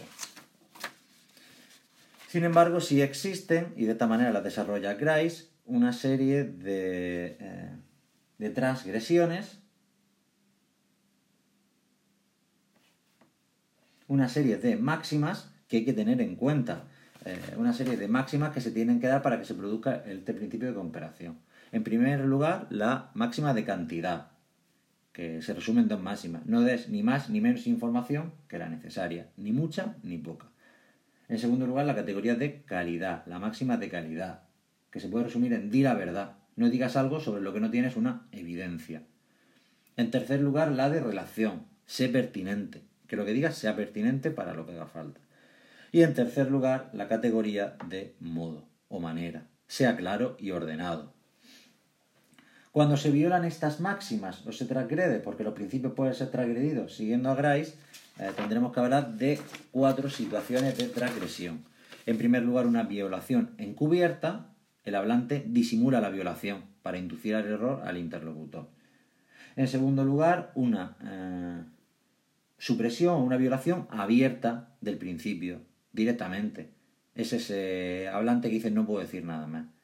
Sin 2.29 2.46
embargo, 2.46 2.79
sí 2.79 3.01
existen, 3.01 3.74
y 3.75 3.84
de 3.84 3.91
esta 3.91 4.08
manera 4.08 4.32
la 4.32 4.39
desarrolla 4.39 4.94
Grice, 4.94 5.48
una 5.65 5.91
serie 5.91 6.46
de, 6.46 7.36
eh, 7.41 7.72
de 8.38 8.50
transgresiones, 8.51 9.60
una 14.08 14.29
serie 14.29 14.55
de 14.55 14.77
máximas 14.77 15.50
que 15.67 15.75
hay 15.75 15.84
que 15.84 15.91
tener 15.91 16.22
en 16.22 16.38
cuenta, 16.38 16.86
eh, 17.25 17.38
una 17.58 17.74
serie 17.74 17.98
de 17.98 18.08
máximas 18.08 18.53
que 18.53 18.62
se 18.62 18.72
tienen 18.72 19.01
que 19.01 19.08
dar 19.08 19.22
para 19.22 19.38
que 19.38 19.46
se 19.46 19.55
produzca 19.55 20.05
este 20.05 20.34
principio 20.34 20.70
de 20.70 20.74
comparación. 20.74 21.44
En 21.75 21.84
primer 21.84 22.22
lugar, 22.22 22.67
la 22.70 23.12
máxima 23.15 23.53
de 23.53 23.65
cantidad, 23.65 24.32
que 25.12 25.41
se 25.41 25.53
resume 25.53 25.82
en 25.82 25.89
dos 25.89 26.00
máximas. 26.00 26.46
No 26.46 26.62
des 26.62 26.88
ni 26.88 27.03
más 27.03 27.29
ni 27.29 27.41
menos 27.41 27.67
información 27.67 28.32
que 28.48 28.58
la 28.58 28.70
necesaria, 28.70 29.27
ni 29.36 29.51
mucha 29.51 29.98
ni 30.01 30.17
poca. 30.17 30.48
En 31.27 31.38
segundo 31.38 31.67
lugar, 31.67 31.86
la 31.86 31.94
categoría 31.94 32.36
de 32.36 32.63
calidad, 32.63 33.25
la 33.25 33.39
máxima 33.39 33.75
de 33.75 33.89
calidad, 33.89 34.44
que 34.89 35.01
se 35.01 35.10
puede 35.10 35.25
resumir 35.25 35.51
en 35.51 35.70
di 35.70 35.84
la 35.84 35.96
verdad. 35.96 36.38
No 36.55 36.70
digas 36.70 36.96
algo 36.96 37.20
sobre 37.20 37.41
lo 37.41 37.51
que 37.51 37.60
no 37.60 37.72
tienes 37.72 37.98
una 37.98 38.25
evidencia. 38.32 39.03
En 39.98 40.12
tercer 40.12 40.39
lugar, 40.39 40.72
la 40.72 40.89
de 40.89 41.01
relación, 41.01 41.65
sé 41.86 42.08
pertinente, 42.08 42.84
que 43.05 43.17
lo 43.17 43.25
que 43.25 43.34
digas 43.34 43.58
sea 43.58 43.75
pertinente 43.75 44.32
para 44.32 44.53
lo 44.53 44.65
que 44.65 44.72
haga 44.72 44.88
falta. 44.88 45.20
Y 45.91 46.03
en 46.03 46.13
tercer 46.13 46.50
lugar, 46.50 46.89
la 46.94 47.10
categoría 47.10 47.75
de 47.89 48.15
modo 48.22 48.65
o 48.88 49.01
manera, 49.01 49.50
sea 49.67 49.98
claro 49.98 50.38
y 50.39 50.51
ordenado. 50.51 51.14
Cuando 52.75 52.98
se 52.98 53.10
violan 53.10 53.46
estas 53.46 53.79
máximas 53.79 54.46
o 54.46 54.51
se 54.51 54.65
transgrede, 54.65 55.20
porque 55.20 55.46
los 55.46 55.53
principios 55.53 55.94
pueden 55.94 56.13
ser 56.13 56.27
transgredidos 56.29 56.94
siguiendo 56.94 57.29
a 57.29 57.36
Grice, 57.36 57.77
eh, 58.20 58.32
tendremos 58.36 58.74
que 58.74 58.82
hablar 58.82 59.13
de 59.13 59.39
cuatro 59.72 60.10
situaciones 60.10 60.77
de 60.77 60.89
transgresión. 60.89 61.63
En 62.05 62.17
primer 62.17 62.44
lugar, 62.44 62.67
una 62.67 62.84
violación 62.84 63.51
encubierta. 63.60 64.48
El 64.84 64.96
hablante 64.96 65.46
disimula 65.48 66.01
la 66.01 66.10
violación 66.10 66.65
para 66.84 66.98
inducir 66.98 67.36
al 67.36 67.46
error 67.46 67.82
al 67.86 67.96
interlocutor. 67.96 68.67
En 69.55 69.70
segundo 69.70 70.03
lugar, 70.03 70.51
una 70.53 70.98
eh, 71.01 71.63
supresión 72.58 73.15
o 73.15 73.24
una 73.24 73.38
violación 73.38 73.88
abierta 73.89 74.75
del 74.82 74.98
principio, 74.98 75.62
directamente. 75.94 76.72
Es 77.15 77.32
ese 77.32 78.10
hablante 78.10 78.50
que 78.50 78.55
dice 78.55 78.70
no 78.70 78.86
puedo 78.86 79.00
decir 79.00 79.24
nada 79.24 79.48
más. 79.48 79.75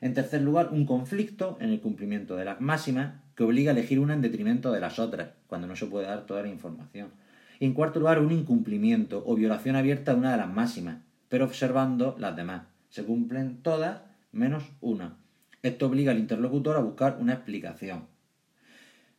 En 0.00 0.14
tercer 0.14 0.42
lugar, 0.42 0.70
un 0.72 0.86
conflicto 0.86 1.56
en 1.60 1.70
el 1.70 1.80
cumplimiento 1.80 2.36
de 2.36 2.44
las 2.44 2.60
máximas 2.60 3.14
que 3.34 3.44
obliga 3.44 3.70
a 3.70 3.74
elegir 3.74 3.98
una 4.00 4.14
en 4.14 4.20
detrimento 4.20 4.72
de 4.72 4.80
las 4.80 4.98
otras, 4.98 5.30
cuando 5.46 5.66
no 5.66 5.76
se 5.76 5.86
puede 5.86 6.06
dar 6.06 6.26
toda 6.26 6.42
la 6.42 6.48
información. 6.48 7.10
Y 7.58 7.66
en 7.66 7.74
cuarto 7.74 7.98
lugar, 7.98 8.20
un 8.20 8.32
incumplimiento 8.32 9.22
o 9.26 9.34
violación 9.34 9.76
abierta 9.76 10.12
de 10.12 10.18
una 10.18 10.32
de 10.32 10.38
las 10.38 10.52
máximas, 10.52 10.98
pero 11.28 11.44
observando 11.44 12.16
las 12.18 12.36
demás. 12.36 12.62
Se 12.90 13.04
cumplen 13.04 13.62
todas 13.62 14.02
menos 14.32 14.64
una. 14.80 15.16
Esto 15.62 15.86
obliga 15.86 16.12
al 16.12 16.18
interlocutor 16.18 16.76
a 16.76 16.80
buscar 16.80 17.18
una 17.20 17.34
explicación. 17.34 18.06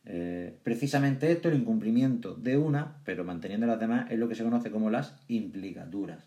Eh, 0.06 0.58
precisamente 0.62 1.30
esto, 1.30 1.48
el 1.48 1.56
incumplimiento 1.56 2.34
de 2.34 2.56
una, 2.56 2.96
pero 3.04 3.24
manteniendo 3.24 3.66
las 3.66 3.78
demás, 3.78 4.10
es 4.10 4.18
lo 4.18 4.28
que 4.28 4.34
se 4.34 4.44
conoce 4.44 4.70
como 4.70 4.90
las 4.90 5.14
implicaturas. 5.28 6.24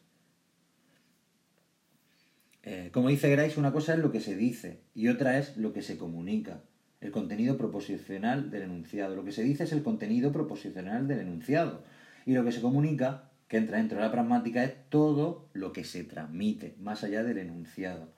Eh, 2.64 2.90
como 2.94 3.10
dice 3.10 3.30
Grice, 3.30 3.60
una 3.60 3.74
cosa 3.74 3.94
es 3.94 4.00
lo 4.00 4.12
que 4.12 4.22
se 4.22 4.36
dice 4.36 4.82
y 4.96 5.10
otra 5.10 5.38
es 5.38 5.58
lo 5.58 5.74
que 5.74 5.82
se 5.82 5.98
comunica. 5.98 6.62
El 7.02 7.12
contenido 7.12 7.58
proposicional 7.58 8.50
del 8.50 8.64
enunciado. 8.64 9.16
Lo 9.16 9.26
que 9.26 9.34
se 9.34 9.44
dice 9.44 9.66
es 9.66 9.74
el 9.74 9.84
contenido 9.84 10.32
proposicional 10.32 11.08
del 11.08 11.20
enunciado. 11.20 11.84
Y 12.26 12.34
lo 12.34 12.46
que 12.46 12.54
se 12.54 12.62
comunica, 12.62 13.30
que 13.50 13.58
entra 13.58 13.78
dentro 13.78 13.98
de 13.98 14.06
la 14.06 14.12
pragmática, 14.12 14.64
es 14.64 14.74
todo 14.90 15.50
lo 15.52 15.74
que 15.74 15.84
se 15.84 16.06
transmite, 16.06 16.76
más 16.80 17.04
allá 17.04 17.24
del 17.24 17.40
enunciado. 17.40 18.14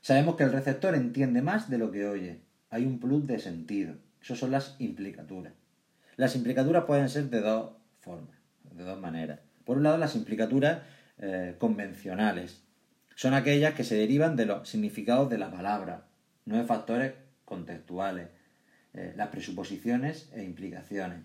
Sabemos 0.00 0.36
que 0.36 0.44
el 0.44 0.52
receptor 0.52 0.94
entiende 0.94 1.42
más 1.42 1.68
de 1.68 1.78
lo 1.78 1.90
que 1.90 2.06
oye. 2.06 2.40
Hay 2.70 2.86
un 2.86 3.00
plus 3.00 3.26
de 3.26 3.40
sentido. 3.40 3.96
Esas 4.22 4.38
son 4.38 4.52
las 4.52 4.76
implicaturas. 4.78 5.52
Las 6.16 6.36
implicaturas 6.36 6.84
pueden 6.84 7.08
ser 7.08 7.28
de 7.30 7.40
dos 7.40 7.72
formas, 7.98 8.36
de 8.70 8.84
dos 8.84 9.00
maneras. 9.00 9.40
Por 9.64 9.78
un 9.78 9.82
lado, 9.82 9.98
las 9.98 10.14
implicaturas 10.14 10.82
eh, 11.18 11.56
convencionales, 11.58 12.62
son 13.20 13.34
aquellas 13.34 13.74
que 13.74 13.84
se 13.84 13.96
derivan 13.96 14.34
de 14.34 14.46
los 14.46 14.66
significados 14.66 15.28
de 15.28 15.36
la 15.36 15.50
palabra, 15.50 16.06
de 16.46 16.64
factores 16.64 17.12
contextuales, 17.44 18.28
eh, 18.94 19.12
las 19.14 19.28
presuposiciones 19.28 20.30
e 20.32 20.42
implicaciones. 20.42 21.20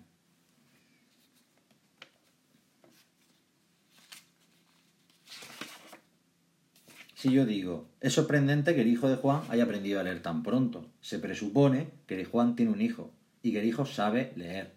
Si 7.14 7.32
yo 7.32 7.46
digo, 7.46 7.88
es 8.02 8.12
sorprendente 8.12 8.74
que 8.74 8.82
el 8.82 8.88
hijo 8.88 9.08
de 9.08 9.16
Juan 9.16 9.44
haya 9.48 9.64
aprendido 9.64 9.98
a 9.98 10.02
leer 10.02 10.20
tan 10.20 10.42
pronto, 10.42 10.92
se 11.00 11.18
presupone 11.18 11.88
que 12.06 12.26
Juan 12.26 12.56
tiene 12.56 12.72
un 12.72 12.82
hijo 12.82 13.10
y 13.42 13.52
que 13.52 13.60
el 13.60 13.64
hijo 13.64 13.86
sabe 13.86 14.34
leer. 14.36 14.74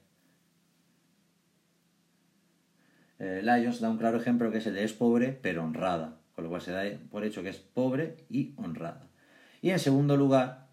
Eh, 3.20 3.42
Lyons 3.44 3.82
da 3.82 3.90
un 3.90 3.98
claro 3.98 4.22
ejemplo 4.22 4.50
que 4.54 4.60
es 4.60 4.68
el 4.68 4.76
de 4.76 4.86
es 4.86 4.94
pobre 4.94 5.38
pero 5.42 5.66
honrada 5.66 6.19
con 6.40 6.46
lo 6.46 6.50
cual 6.52 6.62
se 6.62 6.72
da 6.72 6.84
por 7.12 7.26
hecho 7.26 7.44
que 7.44 7.50
es 7.50 7.58
pobre 7.58 8.16
y 8.30 8.54
honrada. 8.56 9.10
Y 9.62 9.72
en 9.72 9.80
segundo 9.80 10.16
lugar, 10.16 10.70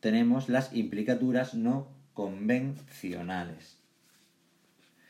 tenemos 0.00 0.48
las 0.48 0.72
implicaturas 0.74 1.54
no 1.54 1.86
convencionales, 2.14 3.78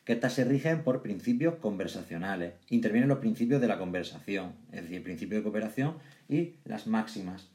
que 0.04 0.12
estas 0.12 0.35
se 0.35 0.44
rigen 0.44 0.85
por 0.85 1.00
principios 1.00 1.54
conversacionales. 1.54 2.52
Intervienen 2.68 3.09
los 3.09 3.20
principios 3.20 3.62
de 3.62 3.68
la 3.68 3.78
conversación, 3.78 4.52
es 4.73 4.82
decir, 4.82 4.99
el 4.99 5.04
principio 5.04 5.38
de 5.38 5.42
cooperación 5.42 5.94
y 6.28 6.56
las 6.66 6.87
máximas. 6.87 7.49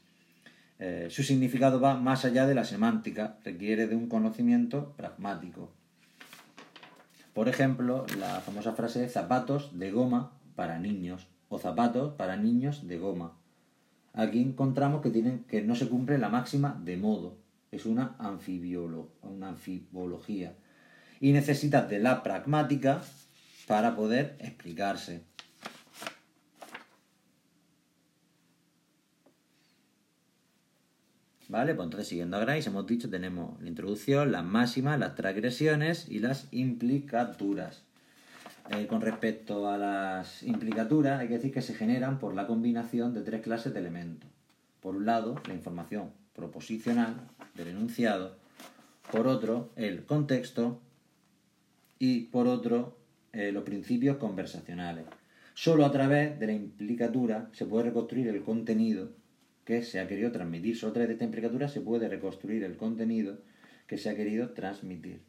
Eh, 0.79 1.09
su 1.11 1.21
significado 1.21 1.79
va 1.79 1.99
más 1.99 2.25
allá 2.25 2.47
de 2.47 2.55
la 2.55 2.65
semántica, 2.65 3.37
requiere 3.43 3.85
de 3.85 3.95
un 3.95 4.09
conocimiento 4.09 4.93
pragmático. 4.97 5.71
Por 7.35 7.47
ejemplo, 7.47 8.07
la 8.17 8.41
famosa 8.41 8.73
frase 8.73 9.07
zapatos 9.07 9.77
de 9.77 9.91
goma 9.91 10.31
para 10.55 10.79
niños 10.79 11.27
o 11.49 11.59
zapatos 11.59 12.13
para 12.15 12.37
niños 12.37 12.87
de 12.87 12.97
goma. 12.97 13.37
Aquí 14.13 14.41
encontramos 14.41 15.01
que, 15.01 15.09
tienen, 15.09 15.43
que 15.43 15.61
no 15.61 15.75
se 15.75 15.89
cumple 15.89 16.17
la 16.17 16.29
máxima 16.29 16.79
de 16.83 16.97
modo, 16.97 17.37
es 17.71 17.85
una, 17.85 18.15
anfibiolo, 18.19 19.09
una 19.21 19.49
anfibología. 19.49 20.55
Y 21.19 21.31
necesitas 21.31 21.89
de 21.89 21.99
la 21.99 22.23
pragmática 22.23 23.01
para 23.67 23.95
poder 23.95 24.37
explicarse. 24.39 25.23
¿Vale? 31.47 31.75
Pues 31.75 31.85
entonces, 31.85 32.07
siguiendo 32.07 32.37
a 32.37 32.45
Grice, 32.45 32.69
hemos 32.69 32.87
dicho, 32.87 33.09
tenemos 33.09 33.61
la 33.61 33.69
introducción, 33.69 34.31
las 34.31 34.43
máximas, 34.43 34.99
las 34.99 35.15
transgresiones 35.15 36.09
y 36.09 36.19
las 36.19 36.47
implicaturas. 36.51 37.83
Eh, 38.71 38.87
con 38.87 39.01
respecto 39.01 39.69
a 39.69 39.77
las 39.77 40.41
implicaturas, 40.41 41.19
hay 41.19 41.27
que 41.27 41.35
decir 41.35 41.53
que 41.53 41.61
se 41.61 41.75
generan 41.75 42.17
por 42.17 42.33
la 42.33 42.47
combinación 42.47 43.13
de 43.13 43.21
tres 43.21 43.41
clases 43.41 43.73
de 43.73 43.79
elementos. 43.79 44.29
Por 44.81 44.95
un 44.95 45.05
lado, 45.05 45.35
la 45.47 45.53
información 45.53 46.11
proposicional 46.33 47.15
del 47.53 47.69
enunciado, 47.69 48.37
por 49.11 49.27
otro, 49.27 49.71
el 49.75 50.05
contexto 50.05 50.81
y 51.99 52.21
por 52.25 52.47
otro, 52.47 52.97
eh, 53.33 53.51
los 53.51 53.63
principios 53.63 54.17
conversacionales. 54.17 55.05
Solo 55.53 55.85
a 55.85 55.91
través 55.91 56.39
de 56.39 56.47
la 56.47 56.53
implicatura 56.53 57.49
se 57.53 57.65
puede 57.65 57.85
reconstruir 57.85 58.27
el 58.27 58.41
contenido 58.41 59.11
que 59.63 59.83
se 59.83 59.99
ha 59.99 60.07
querido 60.07 60.31
transmitir. 60.31 60.75
Solo 60.75 60.89
a 60.91 60.93
través 60.93 61.09
de 61.09 61.13
esta 61.13 61.25
implicatura 61.25 61.67
se 61.67 61.81
puede 61.81 62.09
reconstruir 62.09 62.63
el 62.63 62.77
contenido 62.77 63.37
que 63.87 63.97
se 63.97 64.09
ha 64.09 64.15
querido 64.15 64.49
transmitir. 64.49 65.21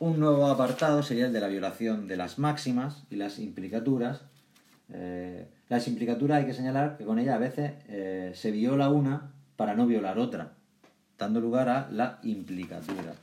Un 0.00 0.20
nuevo 0.20 0.46
apartado 0.46 1.02
sería 1.02 1.26
el 1.26 1.32
de 1.32 1.40
la 1.40 1.48
violación 1.48 2.06
de 2.06 2.16
las 2.16 2.38
máximas 2.38 3.02
y 3.10 3.16
las 3.16 3.40
implicaturas. 3.40 4.20
Eh, 4.92 5.48
las 5.68 5.88
implicaturas 5.88 6.38
hay 6.38 6.46
que 6.46 6.54
señalar 6.54 6.96
que 6.96 7.04
con 7.04 7.18
ellas 7.18 7.34
a 7.34 7.38
veces 7.38 7.72
eh, 7.88 8.30
se 8.32 8.52
viola 8.52 8.90
una 8.90 9.32
para 9.56 9.74
no 9.74 9.88
violar 9.88 10.20
otra, 10.20 10.52
dando 11.18 11.40
lugar 11.40 11.68
a 11.68 11.88
la 11.90 12.20
implicatura. 12.22 13.14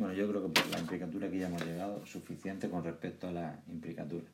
Bueno, 0.00 0.14
yo 0.14 0.26
creo 0.30 0.42
que 0.46 0.62
por 0.62 0.70
la 0.70 0.78
implicatura 0.78 1.09
que 1.28 1.38
ya 1.38 1.48
hemos 1.48 1.64
llegado, 1.66 2.06
suficiente 2.06 2.70
con 2.70 2.84
respecto 2.84 3.28
a 3.28 3.32
la 3.32 3.58
implicatura. 3.68 4.26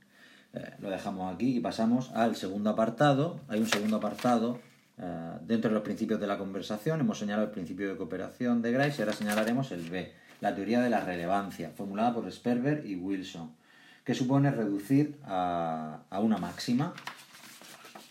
Eh, 0.52 0.74
lo 0.80 0.90
dejamos 0.90 1.34
aquí 1.34 1.56
y 1.56 1.60
pasamos 1.60 2.12
al 2.12 2.36
segundo 2.36 2.70
apartado. 2.70 3.40
Hay 3.48 3.60
un 3.60 3.66
segundo 3.66 3.96
apartado 3.96 4.60
eh, 4.98 5.38
dentro 5.46 5.68
de 5.68 5.74
los 5.74 5.82
principios 5.82 6.18
de 6.18 6.26
la 6.26 6.38
conversación 6.38 7.00
hemos 7.00 7.18
señalado 7.18 7.46
el 7.46 7.52
principio 7.52 7.88
de 7.88 7.96
cooperación 7.96 8.62
de 8.62 8.72
Grice 8.72 8.96
y 8.98 9.02
ahora 9.02 9.12
señalaremos 9.12 9.70
el 9.72 9.82
B, 9.90 10.12
la 10.40 10.54
teoría 10.54 10.80
de 10.80 10.88
la 10.88 11.00
relevancia, 11.00 11.70
formulada 11.76 12.14
por 12.14 12.30
Sperber 12.32 12.86
y 12.86 12.96
Wilson, 12.96 13.52
que 14.04 14.14
supone 14.14 14.50
reducir 14.50 15.18
a, 15.24 16.00
a 16.08 16.20
una 16.20 16.38
máxima. 16.38 16.94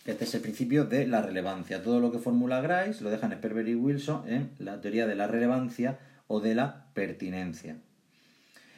Este 0.05 0.25
es 0.25 0.36
el 0.36 0.41
principio 0.41 0.86
de 0.86 1.08
la 1.08 1.24
relevancia. 1.24 1.82
Todo 1.82 2.00
lo 2.00 2.12
que 2.12 2.20
formula 2.20 2.62
Grice 2.62 3.03
lo 3.03 3.10
dejan 3.10 3.32
Sperber 3.32 3.67
y 3.67 3.74
Wilson 3.74 4.29
en 4.29 4.51
la 4.60 4.79
teoría 4.79 5.08
de 5.08 5.15
la 5.15 5.25
relevancia 5.25 5.98
o 6.27 6.39
de 6.39 6.53
la 6.53 6.86
pertinencia. 6.94 7.77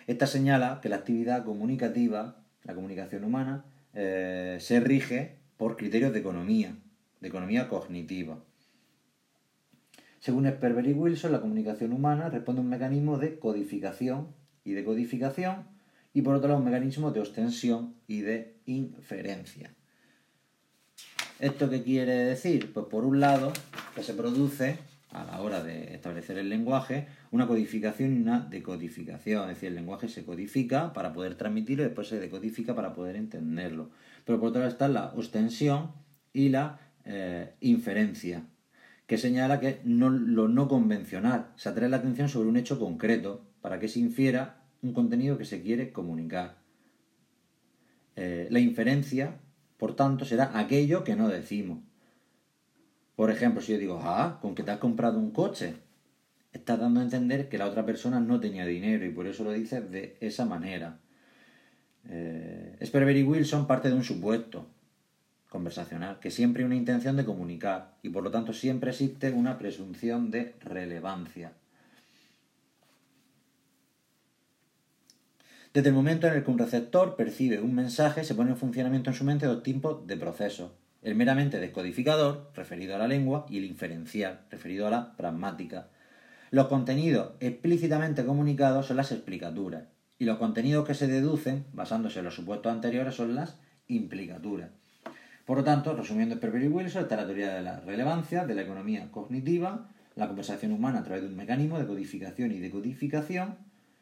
Esta 0.07 0.25
señala 0.25 0.79
que 0.81 0.89
la 0.89 0.95
actividad 0.95 1.43
comunicativa, 1.43 2.37
la 2.63 2.73
comunicación 2.73 3.25
humana, 3.25 3.65
eh, 3.93 4.57
se 4.61 4.79
rige 4.79 5.35
por 5.57 5.75
criterios 5.75 6.13
de 6.13 6.19
economía, 6.19 6.75
de 7.19 7.27
economía 7.27 7.67
cognitiva. 7.67 8.39
Según 10.19 10.47
Sperber 10.47 10.87
y 10.87 10.93
Wilson, 10.93 11.31
la 11.31 11.41
comunicación 11.41 11.93
humana 11.93 12.29
responde 12.29 12.61
a 12.61 12.63
un 12.63 12.69
mecanismo 12.69 13.17
de 13.17 13.37
codificación 13.37 14.29
y 14.63 14.73
de 14.73 14.83
codificación 14.83 15.65
y 16.13 16.21
por 16.21 16.35
otro 16.35 16.49
lado 16.49 16.59
un 16.59 16.65
mecanismo 16.65 17.11
de 17.11 17.19
ostensión 17.19 17.93
y 18.07 18.21
de 18.21 18.55
inferencia. 18.65 19.73
¿Esto 21.39 21.69
qué 21.69 21.83
quiere 21.83 22.13
decir? 22.13 22.73
Pues 22.73 22.87
por 22.87 23.05
un 23.05 23.19
lado 23.19 23.53
que 23.93 24.03
se 24.03 24.13
produce 24.13 24.79
a 25.21 25.25
la 25.25 25.41
hora 25.41 25.63
de 25.63 25.93
establecer 25.93 26.37
el 26.37 26.49
lenguaje 26.49 27.07
una 27.31 27.47
codificación 27.47 28.15
y 28.15 28.21
una 28.21 28.39
decodificación. 28.39 29.43
Es 29.43 29.55
decir, 29.55 29.69
el 29.69 29.75
lenguaje 29.75 30.07
se 30.07 30.25
codifica 30.25 30.93
para 30.93 31.13
poder 31.13 31.35
transmitirlo 31.35 31.83
y 31.83 31.87
después 31.87 32.07
se 32.07 32.19
decodifica 32.19 32.75
para 32.75 32.93
poder 32.93 33.15
entenderlo. 33.15 33.89
Pero 34.25 34.39
por 34.39 34.49
otro 34.49 34.61
lado 34.61 34.71
está 34.71 34.87
la 34.87 35.13
ostensión 35.15 35.91
y 36.33 36.49
la 36.49 36.79
eh, 37.05 37.53
inferencia, 37.61 38.43
que 39.07 39.17
señala 39.17 39.59
que 39.59 39.79
no, 39.85 40.09
lo 40.09 40.47
no 40.47 40.67
convencional 40.67 41.51
se 41.55 41.69
atrae 41.69 41.89
la 41.89 41.97
atención 41.97 42.29
sobre 42.29 42.49
un 42.49 42.57
hecho 42.57 42.77
concreto 42.79 43.45
para 43.61 43.79
que 43.79 43.87
se 43.87 43.99
infiera 43.99 44.61
un 44.81 44.93
contenido 44.93 45.37
que 45.37 45.45
se 45.45 45.61
quiere 45.61 45.91
comunicar. 45.91 46.57
Eh, 48.15 48.47
la 48.51 48.59
inferencia, 48.59 49.39
por 49.77 49.95
tanto, 49.95 50.25
será 50.25 50.57
aquello 50.59 51.03
que 51.03 51.15
no 51.15 51.29
decimos. 51.29 51.79
Por 53.17 53.31
ejemplo, 53.31 53.63
si 53.63 53.71
yo 53.71 53.79
digo, 53.79 53.99
ah, 54.03 54.37
con 54.43 54.53
que 54.53 54.61
te 54.61 54.69
has 54.69 54.77
comprado 54.77 55.17
un 55.17 55.31
coche, 55.31 55.73
estás 56.53 56.79
dando 56.79 56.99
a 56.99 57.03
entender 57.03 57.49
que 57.49 57.57
la 57.57 57.65
otra 57.65 57.83
persona 57.83 58.19
no 58.19 58.39
tenía 58.39 58.63
dinero 58.63 59.07
y 59.07 59.09
por 59.09 59.25
eso 59.25 59.43
lo 59.43 59.53
dices 59.53 59.89
de 59.89 60.17
esa 60.21 60.45
manera. 60.45 60.99
Eh, 62.07 62.77
Sperber 62.85 63.17
y 63.17 63.23
Wilson 63.23 63.65
parte 63.65 63.89
de 63.89 63.95
un 63.95 64.03
supuesto 64.03 64.67
conversacional, 65.49 66.19
que 66.19 66.29
siempre 66.29 66.61
hay 66.61 66.67
una 66.67 66.75
intención 66.75 67.17
de 67.17 67.25
comunicar 67.25 67.95
y 68.03 68.09
por 68.09 68.21
lo 68.23 68.29
tanto 68.29 68.53
siempre 68.53 68.91
existe 68.91 69.31
una 69.31 69.57
presunción 69.57 70.29
de 70.29 70.53
relevancia. 70.59 71.53
Desde 75.73 75.89
el 75.89 75.95
momento 75.95 76.27
en 76.27 76.35
el 76.35 76.43
que 76.43 76.51
un 76.51 76.59
receptor 76.59 77.15
percibe 77.15 77.61
un 77.61 77.73
mensaje, 77.73 78.23
se 78.23 78.35
pone 78.35 78.51
en 78.51 78.57
funcionamiento 78.57 79.09
en 79.09 79.15
su 79.15 79.23
mente 79.23 79.47
dos 79.47 79.63
tipos 79.63 80.05
de 80.05 80.17
procesos 80.17 80.69
el 81.07 81.15
meramente 81.15 81.61
descodificador, 81.61 82.51
referido 82.53 82.93
a 82.93 82.97
la 82.97 83.07
lengua, 83.07 83.45
y 83.49 83.59
el 83.59 83.63
inferencial, 83.63 84.41
referido 84.51 84.87
a 84.87 84.89
la 84.89 85.15
pragmática. 85.15 85.87
Los 86.51 86.67
contenidos 86.67 87.31
explícitamente 87.39 88.25
comunicados 88.25 88.87
son 88.87 88.97
las 88.97 89.13
explicaturas, 89.13 89.85
y 90.19 90.25
los 90.25 90.37
contenidos 90.37 90.85
que 90.85 90.95
se 90.95 91.07
deducen, 91.07 91.63
basándose 91.71 92.19
en 92.19 92.25
los 92.25 92.35
supuestos 92.35 92.73
anteriores, 92.73 93.15
son 93.15 93.35
las 93.35 93.55
implicaturas. 93.87 94.69
Por 95.45 95.59
lo 95.59 95.63
tanto, 95.63 95.95
resumiendo 95.95 96.35
Sperber 96.35 96.63
y 96.63 96.67
Wilson, 96.67 97.03
está 97.03 97.15
la 97.15 97.25
teoría 97.25 97.55
de 97.55 97.61
la 97.61 97.79
relevancia, 97.79 98.45
de 98.45 98.55
la 98.55 98.63
economía 98.63 99.09
cognitiva, 99.09 99.89
la 100.15 100.27
conversación 100.27 100.73
humana 100.73 100.99
a 100.99 101.03
través 101.05 101.23
de 101.23 101.29
un 101.29 101.37
mecanismo 101.37 101.79
de 101.79 101.87
codificación 101.87 102.51
y 102.51 102.59
decodificación, 102.59 103.55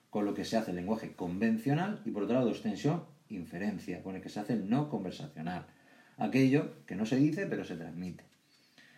con 0.10 0.26
lo 0.26 0.34
que 0.34 0.44
se 0.44 0.58
hace 0.58 0.72
el 0.72 0.78
lenguaje 0.78 1.12
convencional, 1.12 2.02
y 2.04 2.10
por 2.10 2.24
otro 2.24 2.34
lado, 2.34 2.50
extensión, 2.50 3.04
inferencia, 3.30 4.02
con 4.02 4.16
el 4.16 4.24
que 4.24 4.30
se 4.30 4.40
hace 4.40 4.54
el 4.54 4.68
no 4.72 4.90
conversacional 4.90 5.68
aquello 6.18 6.74
que 6.86 6.96
no 6.96 7.06
se 7.06 7.18
dice 7.18 7.46
pero 7.48 7.66
se 7.66 7.76
transmite. 7.76 8.24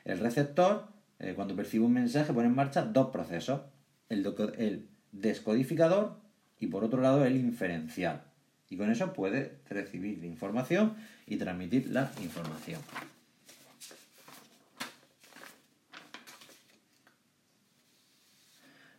El 0.06 0.20
receptor, 0.20 0.88
eh, 1.20 1.34
cuando 1.36 1.56
percibe 1.56 1.86
un 1.86 1.94
mensaje, 1.94 2.34
pone 2.34 2.48
en 2.48 2.56
marcha 2.56 2.84
dos 2.84 3.10
procesos, 3.10 3.62
el, 4.10 4.88
descodificador 5.12 6.20
y 6.60 6.68
por 6.68 6.84
otro 6.84 7.02
lado 7.02 7.26
el 7.26 7.36
inferencial. 7.36 8.24
Y 8.70 8.78
con 8.78 8.92
eso 8.92 9.14
puede 9.14 9.60
recibir 9.70 10.20
la 10.20 10.28
información 10.28 10.96
y 11.26 11.38
transmitir 11.38 11.90
la 11.90 12.12
información. 12.22 12.82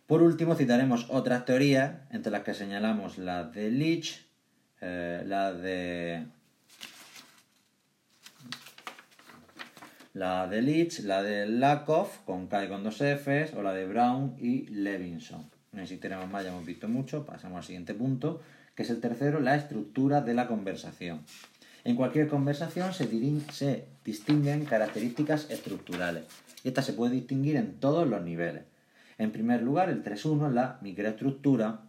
Por 0.06 0.22
último, 0.22 0.54
citaremos 0.54 1.06
otras 1.10 1.44
teorías, 1.44 1.96
entre 2.10 2.32
las 2.32 2.42
que 2.42 2.54
señalamos 2.54 3.18
la 3.18 3.44
de 3.44 3.70
Leach, 3.70 4.26
eh, 4.80 5.22
la 5.26 5.52
de 5.52 6.26
la 10.14 10.46
de 10.46 10.62
Leach, 10.62 11.00
la 11.00 11.22
de 11.22 11.46
Lakoff 11.46 12.18
con 12.24 12.46
K 12.46 12.68
con 12.68 12.82
dos 12.82 12.96
Fs, 12.96 13.54
o 13.54 13.62
la 13.62 13.72
de 13.72 13.86
Brown 13.86 14.34
y 14.38 14.66
Levinson. 14.66 15.50
No 15.72 15.80
necesitaremos 15.80 16.28
más, 16.30 16.44
ya 16.44 16.50
hemos 16.50 16.64
visto 16.64 16.88
mucho. 16.88 17.24
Pasamos 17.24 17.58
al 17.58 17.64
siguiente 17.64 17.94
punto, 17.94 18.40
que 18.74 18.82
es 18.82 18.90
el 18.90 19.00
tercero, 19.00 19.40
la 19.40 19.56
estructura 19.56 20.20
de 20.20 20.34
la 20.34 20.46
conversación. 20.46 21.20
En 21.84 21.96
cualquier 21.96 22.28
conversación 22.28 22.92
se, 22.92 23.08
se 23.52 23.86
distinguen 24.04 24.64
características 24.64 25.50
estructurales. 25.50 26.24
Y 26.64 26.68
esta 26.68 26.82
se 26.82 26.92
puede 26.92 27.14
distinguir 27.14 27.56
en 27.56 27.74
todos 27.78 28.08
los 28.08 28.22
niveles. 28.22 28.64
En 29.18 29.32
primer 29.32 29.62
lugar, 29.62 29.88
el 29.88 30.02
3.1, 30.02 30.52
la 30.52 30.78
microestructura. 30.80 31.82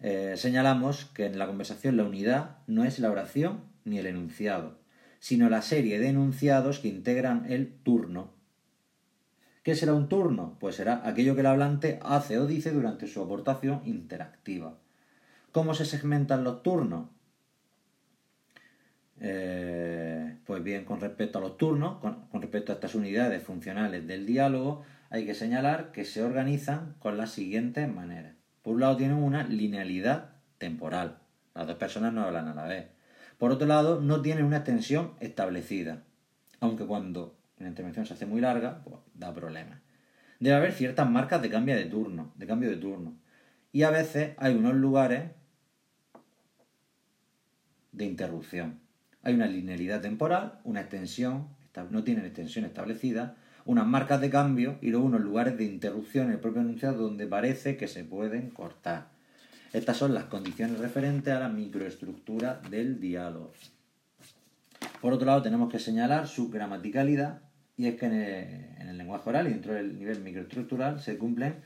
Eh, 0.00 0.34
señalamos 0.36 1.06
que 1.06 1.26
en 1.26 1.38
la 1.38 1.46
conversación 1.46 1.96
la 1.96 2.04
unidad 2.04 2.58
no 2.66 2.84
es 2.84 2.98
la 2.98 3.10
oración 3.10 3.60
ni 3.84 3.98
el 3.98 4.06
enunciado, 4.06 4.77
sino 5.18 5.48
la 5.48 5.62
serie 5.62 5.98
de 5.98 6.08
enunciados 6.08 6.78
que 6.78 6.88
integran 6.88 7.46
el 7.50 7.72
turno. 7.72 8.32
¿Qué 9.62 9.74
será 9.74 9.92
un 9.92 10.08
turno? 10.08 10.56
Pues 10.60 10.76
será 10.76 11.06
aquello 11.06 11.34
que 11.34 11.40
el 11.40 11.46
hablante 11.46 11.98
hace 12.02 12.38
o 12.38 12.46
dice 12.46 12.70
durante 12.72 13.06
su 13.06 13.22
aportación 13.22 13.82
interactiva. 13.84 14.78
¿Cómo 15.52 15.74
se 15.74 15.84
segmentan 15.84 16.44
los 16.44 16.62
turnos? 16.62 17.08
Eh, 19.20 20.38
pues 20.46 20.62
bien, 20.62 20.84
con 20.84 21.00
respecto 21.00 21.38
a 21.38 21.40
los 21.40 21.56
turnos, 21.56 21.98
con, 21.98 22.28
con, 22.28 22.40
respecto 22.40 22.72
a 22.72 22.76
estas 22.76 22.94
unidades 22.94 23.42
funcionales 23.42 24.06
del 24.06 24.26
diálogo, 24.26 24.84
hay 25.10 25.26
que 25.26 25.34
señalar 25.34 25.90
que 25.90 26.04
se 26.04 26.22
organizan 26.22 26.94
con 27.00 27.16
las 27.16 27.32
siguientes 27.32 27.92
maneras. 27.92 28.34
Por 28.62 28.74
un 28.74 28.80
lado 28.80 28.96
tienen 28.96 29.16
una 29.16 29.42
linealidad 29.44 30.30
temporal. 30.58 31.18
Las 31.54 31.66
dos 31.66 31.76
personas 31.76 32.12
no 32.12 32.22
hablan 32.22 32.48
a 32.48 32.54
la 32.54 32.64
vez. 32.64 32.86
Por 33.38 33.52
otro 33.52 33.66
lado, 33.66 34.00
no 34.00 34.20
tiene 34.20 34.42
una 34.42 34.58
extensión 34.58 35.12
establecida, 35.20 36.02
aunque 36.60 36.84
cuando 36.84 37.36
una 37.58 37.68
intervención 37.68 38.04
se 38.04 38.14
hace 38.14 38.26
muy 38.26 38.40
larga, 38.40 38.82
pues, 38.84 38.96
da 39.14 39.32
problemas. 39.32 39.80
Debe 40.40 40.56
haber 40.56 40.72
ciertas 40.72 41.08
marcas 41.08 41.40
de 41.40 41.50
cambio 41.50 41.76
de 41.76 41.86
turno, 41.86 42.32
de 42.36 42.46
cambio 42.46 42.70
de 42.70 42.76
turno. 42.76 43.16
Y 43.72 43.82
a 43.82 43.90
veces 43.90 44.34
hay 44.38 44.54
unos 44.54 44.74
lugares 44.74 45.30
de 47.92 48.04
interrupción. 48.04 48.80
Hay 49.22 49.34
una 49.34 49.46
linealidad 49.46 50.00
temporal, 50.00 50.60
una 50.64 50.80
extensión, 50.80 51.48
no 51.90 52.02
tienen 52.02 52.24
extensión 52.24 52.64
establecida, 52.64 53.36
unas 53.64 53.86
marcas 53.86 54.20
de 54.20 54.30
cambio 54.30 54.78
y 54.80 54.90
luego 54.90 55.06
unos 55.06 55.20
lugares 55.20 55.56
de 55.58 55.64
interrupción 55.64 56.26
en 56.26 56.32
el 56.32 56.40
propio 56.40 56.62
enunciado 56.62 57.02
donde 57.02 57.26
parece 57.26 57.76
que 57.76 57.86
se 57.86 58.04
pueden 58.04 58.50
cortar. 58.50 59.17
Estas 59.72 59.98
son 59.98 60.14
las 60.14 60.24
condiciones 60.24 60.78
referentes 60.78 61.32
a 61.34 61.40
la 61.40 61.48
microestructura 61.48 62.60
del 62.70 63.00
diálogo. 63.00 63.52
Por 65.02 65.12
otro 65.12 65.26
lado, 65.26 65.42
tenemos 65.42 65.70
que 65.70 65.78
señalar 65.78 66.26
su 66.26 66.48
gramaticalidad, 66.48 67.42
y 67.76 67.86
es 67.86 67.96
que 67.96 68.06
en 68.06 68.88
el, 68.88 68.98
lenguaje 68.98 69.28
oral 69.28 69.46
y 69.46 69.50
dentro 69.50 69.74
del 69.74 69.98
nivel 69.98 70.20
microestructural 70.20 71.00
se 71.00 71.18
cumplen 71.18 71.56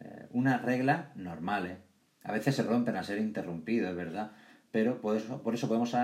eh, 0.00 0.26
unas 0.30 0.62
reglas 0.62 1.14
normales. 1.16 1.78
A 2.24 2.32
veces 2.32 2.56
se 2.56 2.64
rompen 2.64 2.96
a 2.96 3.04
ser 3.04 3.18
interrumpidos, 3.18 3.90
es 3.90 3.96
verdad, 3.96 4.32
pero 4.70 5.00
por 5.00 5.16
eso, 5.16 5.68
podemos 5.68 5.94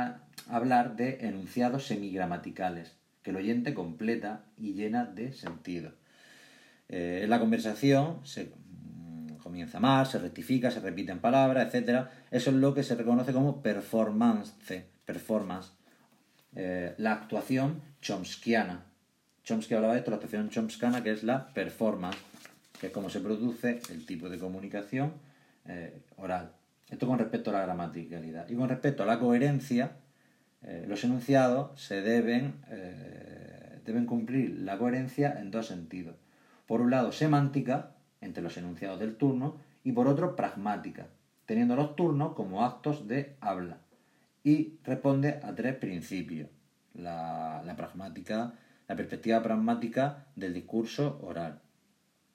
hablar 0.48 0.94
de 0.94 1.18
enunciados 1.26 1.86
semigramaticales, 1.86 2.96
que 3.22 3.30
el 3.30 3.36
oyente 3.36 3.74
completa 3.74 4.44
y 4.56 4.74
llena 4.74 5.04
de 5.04 5.32
sentido. 5.32 5.92
Eh, 6.88 7.22
en 7.24 7.30
la 7.30 7.40
conversación 7.40 8.20
se, 8.24 8.52
comienza 9.50 9.80
más, 9.80 10.12
se 10.12 10.20
rectifica, 10.20 10.70
se 10.70 10.78
repiten 10.78 11.18
palabras, 11.18 11.74
etc. 11.74 12.06
Eso 12.30 12.50
es 12.50 12.56
lo 12.56 12.72
que 12.72 12.84
se 12.84 12.94
reconoce 12.94 13.32
como 13.32 13.62
performance, 13.62 14.54
performance. 15.04 15.72
Eh, 16.54 16.94
la 16.98 17.12
actuación 17.14 17.82
chomskiana. 18.00 18.84
Chomsky 19.42 19.74
hablaba 19.74 19.94
de 19.94 19.98
esto, 19.98 20.12
la 20.12 20.18
actuación 20.18 20.50
chomskiana, 20.50 21.02
que 21.02 21.10
es 21.10 21.24
la 21.24 21.52
performance, 21.52 22.16
que 22.80 22.86
es 22.86 22.92
como 22.92 23.10
se 23.10 23.18
produce 23.18 23.80
el 23.90 24.06
tipo 24.06 24.28
de 24.28 24.38
comunicación 24.38 25.14
eh, 25.66 26.00
oral. 26.16 26.52
Esto 26.88 27.08
con 27.08 27.18
respecto 27.18 27.50
a 27.50 27.54
la 27.54 27.62
gramaticalidad. 27.62 28.48
Y 28.48 28.54
con 28.54 28.68
respecto 28.68 29.02
a 29.02 29.06
la 29.06 29.18
coherencia, 29.18 29.96
eh, 30.62 30.84
los 30.86 31.02
enunciados 31.02 31.80
se 31.80 32.02
deben 32.02 32.54
deben 33.84 34.06
cumplir 34.06 34.60
la 34.60 34.78
coherencia 34.78 35.40
en 35.40 35.50
dos 35.50 35.66
sentidos. 35.66 36.14
Por 36.66 36.80
un 36.80 36.90
lado, 36.90 37.10
semántica, 37.10 37.96
entre 38.20 38.42
los 38.42 38.56
enunciados 38.56 38.98
del 39.00 39.16
turno, 39.16 39.56
y 39.84 39.92
por 39.92 40.08
otro, 40.08 40.36
pragmática, 40.36 41.06
teniendo 41.46 41.76
los 41.76 41.96
turnos 41.96 42.34
como 42.34 42.64
actos 42.64 43.08
de 43.08 43.36
habla. 43.40 43.78
Y 44.44 44.78
responde 44.84 45.40
a 45.42 45.54
tres 45.54 45.76
principios. 45.76 46.48
La, 46.94 47.62
pragmática, 47.76 48.54
la 48.88 48.96
perspectiva 48.96 49.42
pragmática 49.42 50.26
del 50.36 50.54
discurso 50.54 51.18
oral. 51.22 51.60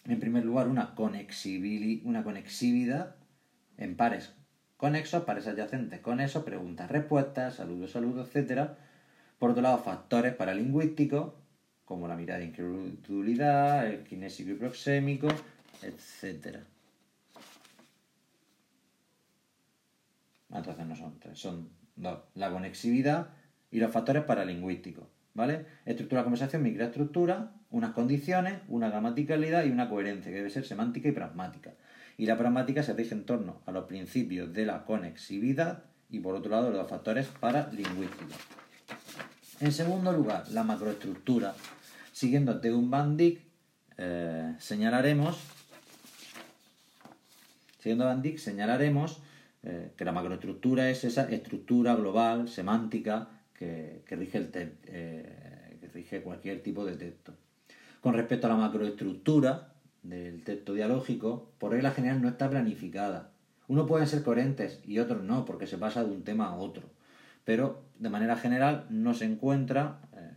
En 0.06 0.20
primer 0.20 0.46
lugar, 0.46 0.68
una, 0.68 0.94
una 0.98 2.24
conexividad 2.24 3.16
en 3.78 3.96
pares 3.98 4.34
conexos, 4.78 5.24
pares 5.24 5.48
adyacentes 5.48 6.00
con 6.00 6.20
eso, 6.20 6.46
preguntas, 6.46 6.90
respuestas, 6.92 7.56
saludos, 7.56 7.92
saludos, 7.92 8.30
etc. 8.36 8.70
Por 9.40 9.52
otro 9.52 9.62
lado, 9.62 9.80
factores 9.80 10.34
paralingüísticos, 10.36 11.34
como 11.86 12.08
la 12.08 12.16
mirada 12.16 12.40
de 12.40 12.48
incredulidad, 12.48 13.88
el 13.88 14.04
kinésico 14.04 14.52
y 14.52 14.56
proxémico, 14.56 15.28
etc. 15.82 16.60
Entonces 20.52 20.86
no 20.86 20.96
son 20.96 21.20
tres, 21.20 21.38
son 21.38 21.70
dos. 21.96 22.20
La 22.34 22.52
conexividad 22.52 23.30
y 23.72 23.80
los 23.80 23.92
factores 23.92 24.24
paralingüísticos. 24.24 25.06
¿Vale? 25.34 25.66
Estructura 25.86 26.22
de 26.22 26.26
conversación, 26.26 26.64
microestructura, 26.64 27.52
unas 27.70 27.92
condiciones, 27.92 28.62
una 28.70 28.88
gramaticalidad 28.90 29.66
y 29.66 29.70
una 29.70 29.90
coherencia, 29.90 30.32
que 30.32 30.38
debe 30.38 30.50
ser 30.50 30.66
semántica 30.66 31.10
y 31.10 31.12
pragmática. 31.12 31.74
Y 32.18 32.26
la 32.26 32.38
pragmática 32.38 32.84
se 32.84 32.94
rige 32.94 33.14
en 33.14 33.26
torno 33.26 33.62
a 33.66 33.72
los 33.72 33.84
principios 33.84 34.54
de 34.54 34.66
la 34.66 34.86
conexividad 34.86 35.84
y 36.10 36.20
por 36.20 36.36
otro 36.36 36.52
lado 36.52 36.72
los 36.72 36.90
factores 36.90 37.28
paralingüísticos. 37.28 38.38
En 39.60 39.74
segundo 39.74 40.14
lugar, 40.14 40.48
la 40.52 40.64
macroestructura. 40.64 41.54
Siguiendo 42.14 42.62
Teun 42.62 42.90
Van 42.90 43.18
Dyck, 43.18 43.42
eh, 43.98 44.56
señalaremos, 44.60 45.38
siguiendo 47.86 48.06
Van 48.06 48.24
Dyck, 48.24 48.40
señalaremos 48.40 49.22
eh, 49.62 49.92
que 49.96 50.06
la 50.06 50.12
macroestructura 50.12 50.90
es 50.90 51.04
esa 51.04 51.30
estructura 51.30 51.94
global, 51.94 52.50
semántica, 52.50 53.30
que, 53.54 54.02
rige 54.10 54.40
el 54.40 54.50
eh, 54.56 55.78
que 55.80 55.88
rige 55.90 56.24
cualquier 56.24 56.64
tipo 56.64 56.84
de 56.84 56.96
texto. 56.96 57.36
Con 58.02 58.16
respecto 58.16 58.48
a 58.48 58.50
la 58.50 58.56
macroestructura 58.56 59.76
del 60.02 60.44
texto 60.44 60.74
dialógico, 60.74 61.52
por 61.60 61.74
regla 61.74 61.92
general 61.92 62.24
no 62.24 62.30
está 62.30 62.50
planificada. 62.50 63.30
Uno 63.68 63.86
pueden 63.86 64.08
ser 64.08 64.24
coherentes 64.24 64.80
y 64.84 64.98
otros 64.98 65.22
no, 65.22 65.46
porque 65.46 65.68
se 65.68 65.78
pasa 65.78 66.04
de 66.04 66.10
un 66.10 66.24
tema 66.24 66.48
a 66.48 66.56
otro. 66.56 66.90
Pero 67.44 67.84
de 68.00 68.10
manera 68.10 68.36
general 68.36 68.88
no 68.90 69.14
se 69.14 69.26
encuentra 69.26 70.00
eh, 70.18 70.32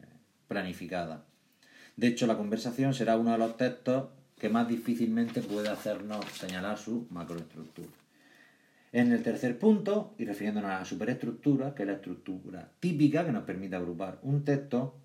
planificada. 0.48 1.24
De 1.96 2.08
hecho, 2.08 2.26
la 2.26 2.36
conversación 2.36 2.92
será 2.92 3.16
uno 3.16 3.32
de 3.32 3.38
los 3.38 3.56
textos 3.56 4.08
que 4.38 4.48
más 4.48 4.68
difícilmente 4.68 5.42
puede 5.42 5.68
hacernos 5.68 6.24
señalar 6.32 6.78
su 6.78 7.06
macroestructura. 7.10 7.88
En 8.92 9.12
el 9.12 9.22
tercer 9.22 9.58
punto, 9.58 10.14
y 10.18 10.24
refiriéndonos 10.24 10.70
a 10.70 10.78
la 10.78 10.84
superestructura, 10.84 11.74
que 11.74 11.82
es 11.82 11.88
la 11.88 11.94
estructura 11.94 12.70
típica 12.80 13.24
que 13.24 13.32
nos 13.32 13.44
permite 13.44 13.76
agrupar 13.76 14.18
un 14.22 14.44
texto, 14.44 14.96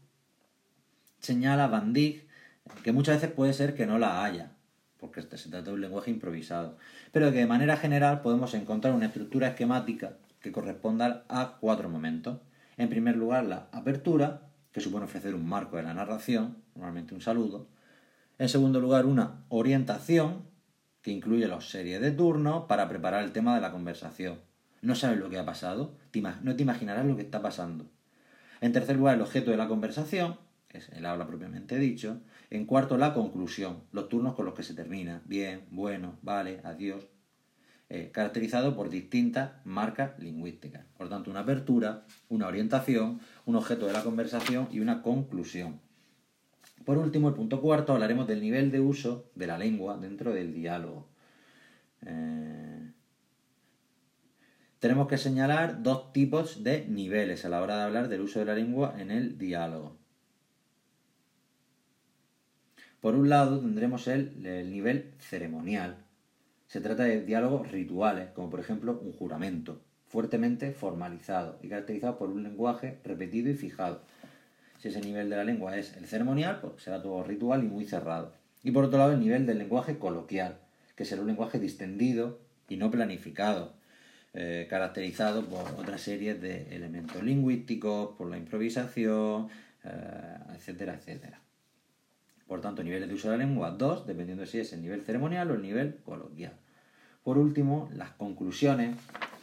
señala 1.19 1.67
Van 1.67 1.91
Dijk 1.93 2.23
que 2.83 2.93
muchas 2.93 3.15
veces 3.15 3.35
puede 3.35 3.53
ser 3.53 3.75
que 3.75 3.85
no 3.85 3.99
la 3.99 4.23
haya, 4.23 4.51
porque 4.99 5.19
este 5.19 5.37
se 5.37 5.49
trata 5.49 5.65
de 5.65 5.73
un 5.73 5.81
lenguaje 5.81 6.11
improvisado, 6.11 6.77
pero 7.11 7.31
que 7.31 7.39
de 7.39 7.45
manera 7.45 7.75
general 7.75 8.21
podemos 8.21 8.53
encontrar 8.53 8.93
una 8.93 9.07
estructura 9.07 9.49
esquemática 9.49 10.13
que 10.39 10.51
corresponda 10.51 11.25
a 11.27 11.57
cuatro 11.59 11.89
momentos. 11.89 12.39
En 12.77 12.89
primer 12.89 13.15
lugar, 13.15 13.45
la 13.45 13.67
apertura, 13.71 14.43
que 14.71 14.81
supone 14.81 15.05
ofrecer 15.05 15.35
un 15.35 15.47
marco 15.47 15.77
de 15.77 15.83
la 15.83 15.93
narración, 15.93 16.57
normalmente 16.75 17.13
un 17.13 17.21
saludo. 17.21 17.67
En 18.39 18.49
segundo 18.49 18.79
lugar, 18.79 19.05
una 19.05 19.45
orientación, 19.49 20.43
que 21.01 21.11
incluye 21.11 21.47
las 21.47 21.69
series 21.69 22.01
de 22.01 22.11
turnos 22.11 22.65
para 22.65 22.87
preparar 22.87 23.23
el 23.23 23.33
tema 23.33 23.53
de 23.55 23.61
la 23.61 23.71
conversación. 23.71 24.39
No 24.81 24.95
sabes 24.95 25.19
lo 25.19 25.29
que 25.29 25.37
ha 25.37 25.45
pasado, 25.45 25.95
no 26.41 26.55
te 26.55 26.63
imaginarás 26.63 27.05
lo 27.05 27.15
que 27.15 27.21
está 27.21 27.41
pasando. 27.41 27.85
En 28.61 28.71
tercer 28.71 28.95
lugar, 28.95 29.15
el 29.15 29.21
objeto 29.21 29.51
de 29.51 29.57
la 29.57 29.67
conversación, 29.67 30.37
que 30.69 30.77
es 30.77 30.89
el 30.89 31.05
habla 31.05 31.27
propiamente 31.27 31.77
dicho. 31.77 32.21
En 32.49 32.65
cuarto, 32.65 32.97
la 32.97 33.13
conclusión, 33.13 33.83
los 33.91 34.09
turnos 34.09 34.33
con 34.33 34.45
los 34.45 34.53
que 34.53 34.63
se 34.63 34.73
termina. 34.73 35.21
Bien, 35.25 35.65
bueno, 35.69 36.17
vale, 36.21 36.61
adiós. 36.63 37.05
Eh, 37.89 38.09
caracterizado 38.11 38.75
por 38.75 38.89
distintas 38.89 39.51
marcas 39.65 40.17
lingüísticas. 40.17 40.85
Por 40.97 41.09
tanto, 41.09 41.29
una 41.29 41.41
apertura, 41.41 42.05
una 42.29 42.47
orientación, 42.47 43.19
un 43.45 43.55
objeto 43.57 43.85
de 43.85 43.93
la 43.93 44.03
conversación 44.03 44.69
y 44.71 44.79
una 44.79 45.01
conclusión. 45.01 45.79
Por 46.85 46.97
último, 46.97 47.29
el 47.29 47.35
punto 47.35 47.61
cuarto, 47.61 47.93
hablaremos 47.93 48.27
del 48.27 48.41
nivel 48.41 48.71
de 48.71 48.79
uso 48.79 49.29
de 49.35 49.47
la 49.47 49.57
lengua 49.57 49.97
dentro 49.97 50.33
del 50.33 50.53
diálogo. 50.53 51.07
Eh, 52.05 52.91
tenemos 54.79 55.07
que 55.07 55.17
señalar 55.17 55.81
dos 55.81 56.11
tipos 56.11 56.63
de 56.63 56.85
niveles 56.87 57.45
a 57.45 57.49
la 57.49 57.61
hora 57.61 57.77
de 57.77 57.83
hablar 57.83 58.09
del 58.09 58.21
uso 58.21 58.39
de 58.39 58.45
la 58.45 58.55
lengua 58.55 58.95
en 58.99 59.11
el 59.11 59.37
diálogo. 59.37 59.95
Por 62.99 63.15
un 63.15 63.29
lado 63.29 63.59
tendremos 63.59 64.07
el, 64.07 64.45
el, 64.45 64.69
nivel 64.71 65.13
ceremonial. 65.19 65.97
Se 66.67 66.81
trata 66.81 67.03
de 67.03 67.23
diálogos 67.23 67.71
rituales, 67.71 68.29
como 68.31 68.49
por 68.49 68.59
ejemplo 68.59 68.99
un 69.01 69.13
juramento, 69.13 69.81
fuertemente 70.07 70.71
formalizado 70.71 71.59
y 71.61 71.69
caracterizado 71.69 72.17
por 72.17 72.29
un 72.29 72.43
lenguaje 72.43 72.99
repetido 73.05 73.49
y 73.49 73.55
fijado, 73.55 74.01
si 74.83 74.89
ese 74.89 74.99
nivel 74.99 75.29
de 75.29 75.37
la 75.37 75.45
lengua 75.45 75.77
es 75.77 75.95
el 75.95 76.07
ceremonial, 76.07 76.59
pues 76.59 76.83
será 76.83 77.01
todo 77.01 77.23
ritual 77.23 77.63
y 77.63 77.67
muy 77.67 77.85
cerrado. 77.85 78.33
Y 78.63 78.71
por 78.71 78.83
otro 78.83 78.99
lado, 78.99 79.13
el 79.13 79.21
nivel 79.21 79.45
del 79.45 79.57
lenguaje 79.57 79.97
coloquial, 79.97 80.57
que 80.97 81.05
será 81.05 81.21
un 81.21 81.27
lenguaje 81.27 81.57
distendido 81.57 82.41
y 82.67 82.75
no 82.75 82.91
planificado, 82.91 83.71
eh, 84.33 84.67
caracterizado 84.69 85.45
por 85.45 85.61
otra 85.79 85.97
serie 85.97 86.35
de 86.35 86.75
elementos 86.75 87.23
lingüísticos, 87.23 88.17
por 88.17 88.29
la 88.29 88.37
improvisación, 88.37 89.47
eh, 89.85 90.35
etcétera, 90.53 90.95
etcétera. 90.95 91.39
Por 92.45 92.59
tanto, 92.59 92.83
niveles 92.83 93.07
de 93.07 93.15
uso 93.15 93.31
de 93.31 93.37
la 93.37 93.45
lengua, 93.45 93.71
dos, 93.71 94.05
dependiendo 94.05 94.45
si 94.45 94.59
es 94.59 94.73
el 94.73 94.81
nivel 94.81 95.03
ceremonial 95.03 95.49
o 95.49 95.53
el 95.53 95.61
nivel 95.61 96.01
coloquial. 96.03 96.51
Por 97.23 97.37
último, 97.37 97.89
las 97.93 98.09
conclusiones. 98.11 98.97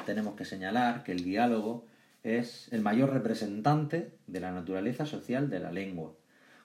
Tenemos 0.04 0.34
que 0.34 0.44
señalar 0.44 1.02
que 1.02 1.12
el 1.12 1.24
diálogo 1.24 1.86
es 2.22 2.72
el 2.72 2.82
mayor 2.82 3.12
representante 3.12 4.12
de 4.26 4.40
la 4.40 4.52
naturaleza 4.52 5.06
social 5.06 5.48
de 5.48 5.60
la 5.60 5.72
lengua, 5.72 6.14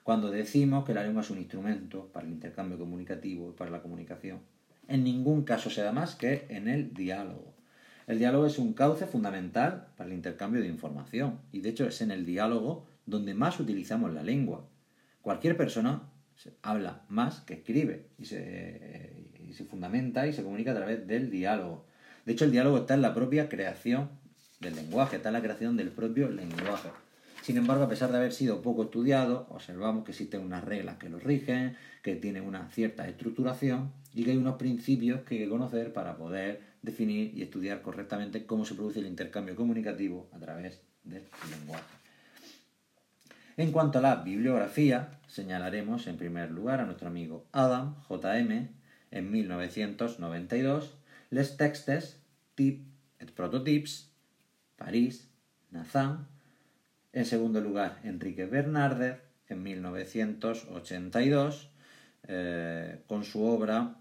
cuando 0.02 0.30
decimos 0.30 0.84
que 0.84 0.94
la 0.94 1.02
lengua 1.02 1.22
es 1.22 1.30
un 1.30 1.38
instrumento 1.38 2.10
para 2.12 2.26
el 2.26 2.32
intercambio 2.32 2.78
comunicativo 2.78 3.50
y 3.50 3.52
para 3.52 3.70
la 3.70 3.82
comunicación. 3.82 4.40
En 4.88 5.02
ningún 5.02 5.42
caso 5.44 5.70
se 5.70 5.82
da 5.82 5.92
más 5.92 6.14
que 6.14 6.46
en 6.48 6.68
el 6.68 6.94
diálogo. 6.94 7.54
El 8.06 8.18
diálogo 8.18 8.46
es 8.46 8.58
un 8.58 8.72
cauce 8.72 9.06
fundamental 9.06 9.88
para 9.96 10.08
el 10.08 10.14
intercambio 10.14 10.62
de 10.62 10.68
información 10.68 11.40
y 11.50 11.60
de 11.60 11.70
hecho 11.70 11.86
es 11.86 12.00
en 12.02 12.12
el 12.12 12.24
diálogo 12.24 12.86
donde 13.04 13.34
más 13.34 13.58
utilizamos 13.58 14.12
la 14.14 14.22
lengua. 14.22 14.68
Cualquier 15.22 15.56
persona 15.56 16.02
habla 16.62 17.02
más 17.08 17.40
que 17.40 17.54
escribe 17.54 18.06
y 18.16 18.26
se, 18.26 19.26
y 19.44 19.54
se 19.54 19.64
fundamenta 19.64 20.26
y 20.28 20.32
se 20.32 20.44
comunica 20.44 20.70
a 20.70 20.76
través 20.76 21.04
del 21.06 21.30
diálogo. 21.30 21.84
De 22.24 22.32
hecho, 22.32 22.44
el 22.44 22.52
diálogo 22.52 22.78
está 22.78 22.94
en 22.94 23.02
la 23.02 23.14
propia 23.14 23.48
creación 23.48 24.10
del 24.60 24.76
lenguaje, 24.76 25.16
está 25.16 25.30
la 25.30 25.42
creación 25.42 25.76
del 25.76 25.90
propio 25.90 26.28
lenguaje. 26.28 26.90
Sin 27.42 27.56
embargo, 27.56 27.84
a 27.84 27.88
pesar 27.88 28.10
de 28.10 28.16
haber 28.16 28.32
sido 28.32 28.60
poco 28.60 28.84
estudiado, 28.84 29.46
observamos 29.50 30.04
que 30.04 30.10
existen 30.10 30.40
unas 30.40 30.64
reglas 30.64 30.96
que 30.96 31.08
lo 31.08 31.20
rigen, 31.20 31.76
que 32.02 32.16
tiene 32.16 32.40
una 32.40 32.68
cierta 32.70 33.06
estructuración 33.08 33.92
y 34.14 34.24
que 34.24 34.32
hay 34.32 34.36
unos 34.36 34.56
principios 34.56 35.20
que 35.20 35.36
hay 35.36 35.44
que 35.44 35.48
conocer 35.48 35.92
para 35.92 36.16
poder 36.16 36.62
definir 36.82 37.36
y 37.36 37.42
estudiar 37.42 37.82
correctamente 37.82 38.46
cómo 38.46 38.64
se 38.64 38.74
produce 38.74 38.98
el 38.98 39.06
intercambio 39.06 39.54
comunicativo 39.54 40.28
a 40.32 40.38
través 40.38 40.80
del 41.04 41.22
lenguaje. 41.50 41.84
En 43.56 43.72
cuanto 43.72 44.00
a 44.00 44.02
la 44.02 44.16
bibliografía, 44.16 45.20
señalaremos 45.28 46.06
en 46.08 46.16
primer 46.16 46.50
lugar 46.50 46.80
a 46.80 46.84
nuestro 46.84 47.08
amigo 47.08 47.46
Adam 47.52 47.94
J.M. 48.02 48.70
en 49.10 49.30
1992, 49.30 50.94
Les 51.30 51.56
textes, 51.56 52.20
typ 52.54 52.86
et 53.18 53.30
prototypes 53.32 54.15
París, 54.76 55.28
Nazán. 55.70 56.28
En 57.12 57.24
segundo 57.24 57.60
lugar, 57.60 58.00
Enrique 58.04 58.46
Bernardez, 58.46 59.18
en 59.48 59.62
1982, 59.62 61.70
eh, 62.28 63.02
con 63.06 63.24
su 63.24 63.42
obra 63.42 63.96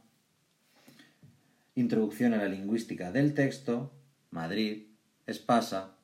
Introducción 1.77 2.33
a 2.33 2.37
la 2.37 2.47
lingüística 2.47 3.11
del 3.11 3.33
texto, 3.33 3.91
Madrid, 4.31 4.83
Espasa. 5.27 5.97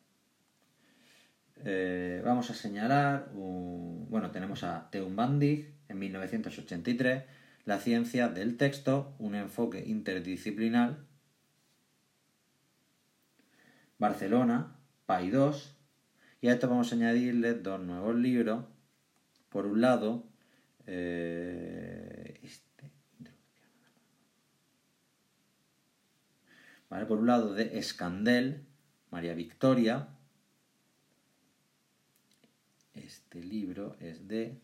Eh, 1.63 2.21
vamos 2.25 2.49
a 2.49 2.53
señalar, 2.53 3.29
bueno, 3.33 4.31
tenemos 4.31 4.65
a 4.65 4.89
Dijk, 4.91 5.69
en 5.87 5.99
1983, 5.99 7.23
La 7.63 7.79
ciencia 7.79 8.27
del 8.27 8.57
texto, 8.57 9.15
un 9.17 9.35
enfoque 9.35 9.81
interdisciplinar 9.85 10.97
Barcelona, 14.01 14.79
PAI 15.05 15.29
2, 15.29 15.77
y 16.41 16.47
a 16.47 16.53
esto 16.53 16.67
vamos 16.67 16.91
a 16.91 16.95
añadirle 16.95 17.53
dos 17.53 17.79
nuevos 17.79 18.15
libros, 18.15 18.65
por 19.49 19.67
un 19.67 19.79
lado, 19.79 20.23
eh, 20.87 22.39
este, 22.41 22.91
¿vale? 26.89 27.05
Por 27.05 27.19
un 27.19 27.27
lado 27.27 27.53
de 27.53 27.77
Escandel, 27.77 28.65
María 29.11 29.35
Victoria. 29.35 30.07
Este 32.95 33.43
libro 33.43 33.97
es 33.99 34.27
de 34.27 34.59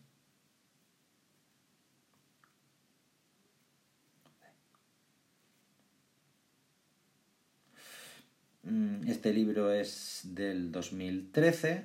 este 9.06 9.32
libro 9.32 9.72
es 9.72 10.22
del 10.24 10.72
2013 10.72 11.84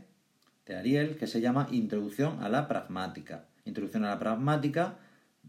de 0.66 0.76
Ariel, 0.76 1.18
que 1.18 1.28
se 1.28 1.42
llama 1.42 1.68
Introducción 1.72 2.42
a 2.42 2.50
la 2.50 2.68
Pragmática. 2.68 3.46
Introducción 3.66 4.06
a 4.06 4.10
la 4.10 4.20
Pragmática, 4.20 5.00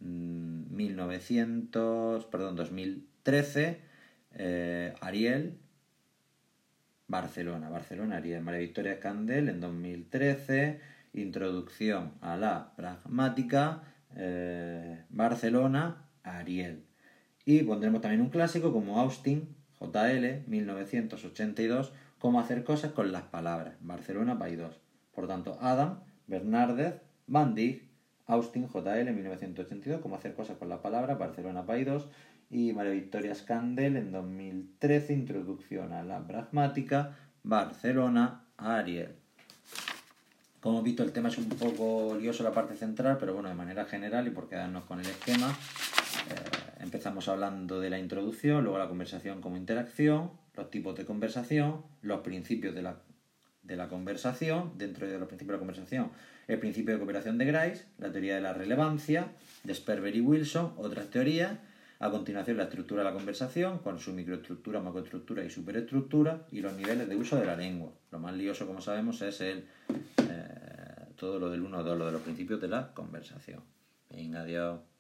1900, 0.01 2.27
mm, 2.27 2.31
perdón, 2.31 2.57
2013, 2.57 3.81
eh, 4.33 4.95
Ariel, 5.01 5.59
Barcelona, 7.07 7.69
Barcelona, 7.69 8.17
Ariel, 8.17 8.43
María 8.43 8.61
Victoria 8.61 9.01
Candel 9.01 9.49
en 9.49 9.61
2013, 9.61 10.81
Introducción 11.13 12.13
a 12.21 12.37
la 12.37 12.75
Pragmática, 12.77 13.83
eh, 14.17 15.05
Barcelona, 15.11 16.09
Ariel. 16.23 16.85
Y 17.45 17.63
pondremos 17.63 18.01
también 18.01 18.21
un 18.21 18.31
clásico 18.31 18.73
como 18.73 18.99
Austin, 18.99 19.55
JL 19.81 20.45
1982, 20.47 21.93
Cómo 22.19 22.41
hacer 22.41 22.65
cosas 22.65 22.93
con 22.93 23.13
las 23.13 23.25
palabras, 23.25 23.75
Barcelona 23.81 24.39
Pay 24.39 24.57
2. 24.57 24.81
Por 25.15 25.27
tanto, 25.27 25.59
Adam, 25.61 26.01
Bernardez, 26.27 26.95
Van 27.27 27.55
Austin 28.27 28.69
JL 28.69 29.13
1982, 29.13 30.01
Cómo 30.01 30.17
hacer 30.17 30.35
cosas 30.35 30.57
con 30.57 30.69
las 30.69 30.79
palabras, 30.79 31.19
Barcelona 31.19 31.67
Pay 31.67 31.85
2 31.85 32.09
y 32.51 32.73
María 32.73 32.93
Victoria 32.93 33.35
Scandel 33.35 33.97
en 33.97 34.13
2013, 34.13 35.13
Introducción 35.13 35.93
a 35.93 36.03
la 36.03 36.27
Pragmática, 36.27 37.17
Barcelona, 37.43 38.45
Ariel. 38.57 39.17
Como 40.61 40.81
he 40.81 40.83
visto, 40.83 41.03
el 41.03 41.13
tema 41.13 41.29
es 41.29 41.37
un 41.37 41.49
poco 41.51 42.17
lioso 42.19 42.43
la 42.43 42.53
parte 42.53 42.75
central, 42.75 43.19
pero 43.21 43.35
bueno, 43.35 43.51
de 43.51 43.55
manera 43.55 43.85
general 43.85 44.27
y 44.27 44.31
por 44.31 44.49
quedarnos 44.49 44.85
con 44.85 44.99
el 44.99 45.07
esquema, 45.07 45.51
eh, 46.31 46.54
empezamos 46.85 47.29
hablando 47.29 47.81
de 47.81 47.91
la 47.91 47.99
introducción, 47.99 48.63
luego 48.63 48.79
la 48.79 48.89
conversación 48.89 49.41
como 49.41 49.57
interacción, 49.57 50.31
los 50.55 50.71
tipos 50.71 50.95
de 50.95 51.05
conversación, 51.05 51.83
los 52.03 52.21
principios 52.21 52.75
de 52.75 52.83
la, 52.83 52.99
de 53.63 53.77
la 53.77 53.89
conversación, 53.89 54.73
dentro 54.77 55.07
de 55.09 55.19
los 55.19 55.27
principios 55.27 55.55
de 55.55 55.57
la 55.57 55.67
conversación, 55.67 56.11
el 56.47 56.59
principio 56.59 56.95
de 56.95 56.99
cooperación 56.99 57.39
de 57.39 57.47
Grice, 57.47 57.87
la 57.99 58.13
teoría 58.13 58.37
de 58.37 58.43
la 58.43 58.53
relevancia, 58.53 59.33
de 59.65 59.75
Sperber 59.75 60.15
y 60.15 60.21
Wilson, 60.21 60.75
otras 60.77 61.09
teorías, 61.09 61.59
a 62.01 62.11
continuación 62.11 62.59
la 62.59 62.65
estructura 62.65 63.03
de 63.03 63.09
la 63.09 63.15
conversación, 63.15 63.79
con 63.79 63.99
su 63.99 64.13
microestructura, 64.13 64.81
macroestructura 64.81 65.43
y 65.43 65.51
superestructura, 65.51 66.47
y 66.53 66.61
los 66.61 66.75
niveles 66.75 67.09
de 67.09 67.17
uso 67.17 67.37
de 67.37 67.47
la 67.47 67.57
lengua. 67.57 67.93
Lo 68.11 68.19
más 68.19 68.35
lioso, 68.35 68.67
como 68.67 68.83
sabemos, 68.83 69.23
es 69.23 69.41
el, 69.41 69.65
eh, 70.29 71.07
todo 71.17 71.39
lo 71.39 71.49
del 71.51 71.63
1 71.63 71.83
2, 71.83 71.99
lo 71.99 72.07
de 72.07 72.13
los 72.13 72.21
principios 72.21 72.61
de 72.61 72.69
la 72.69 72.93
conversación. 72.93 73.63
Venga, 74.11 74.43
adiós. 74.43 74.94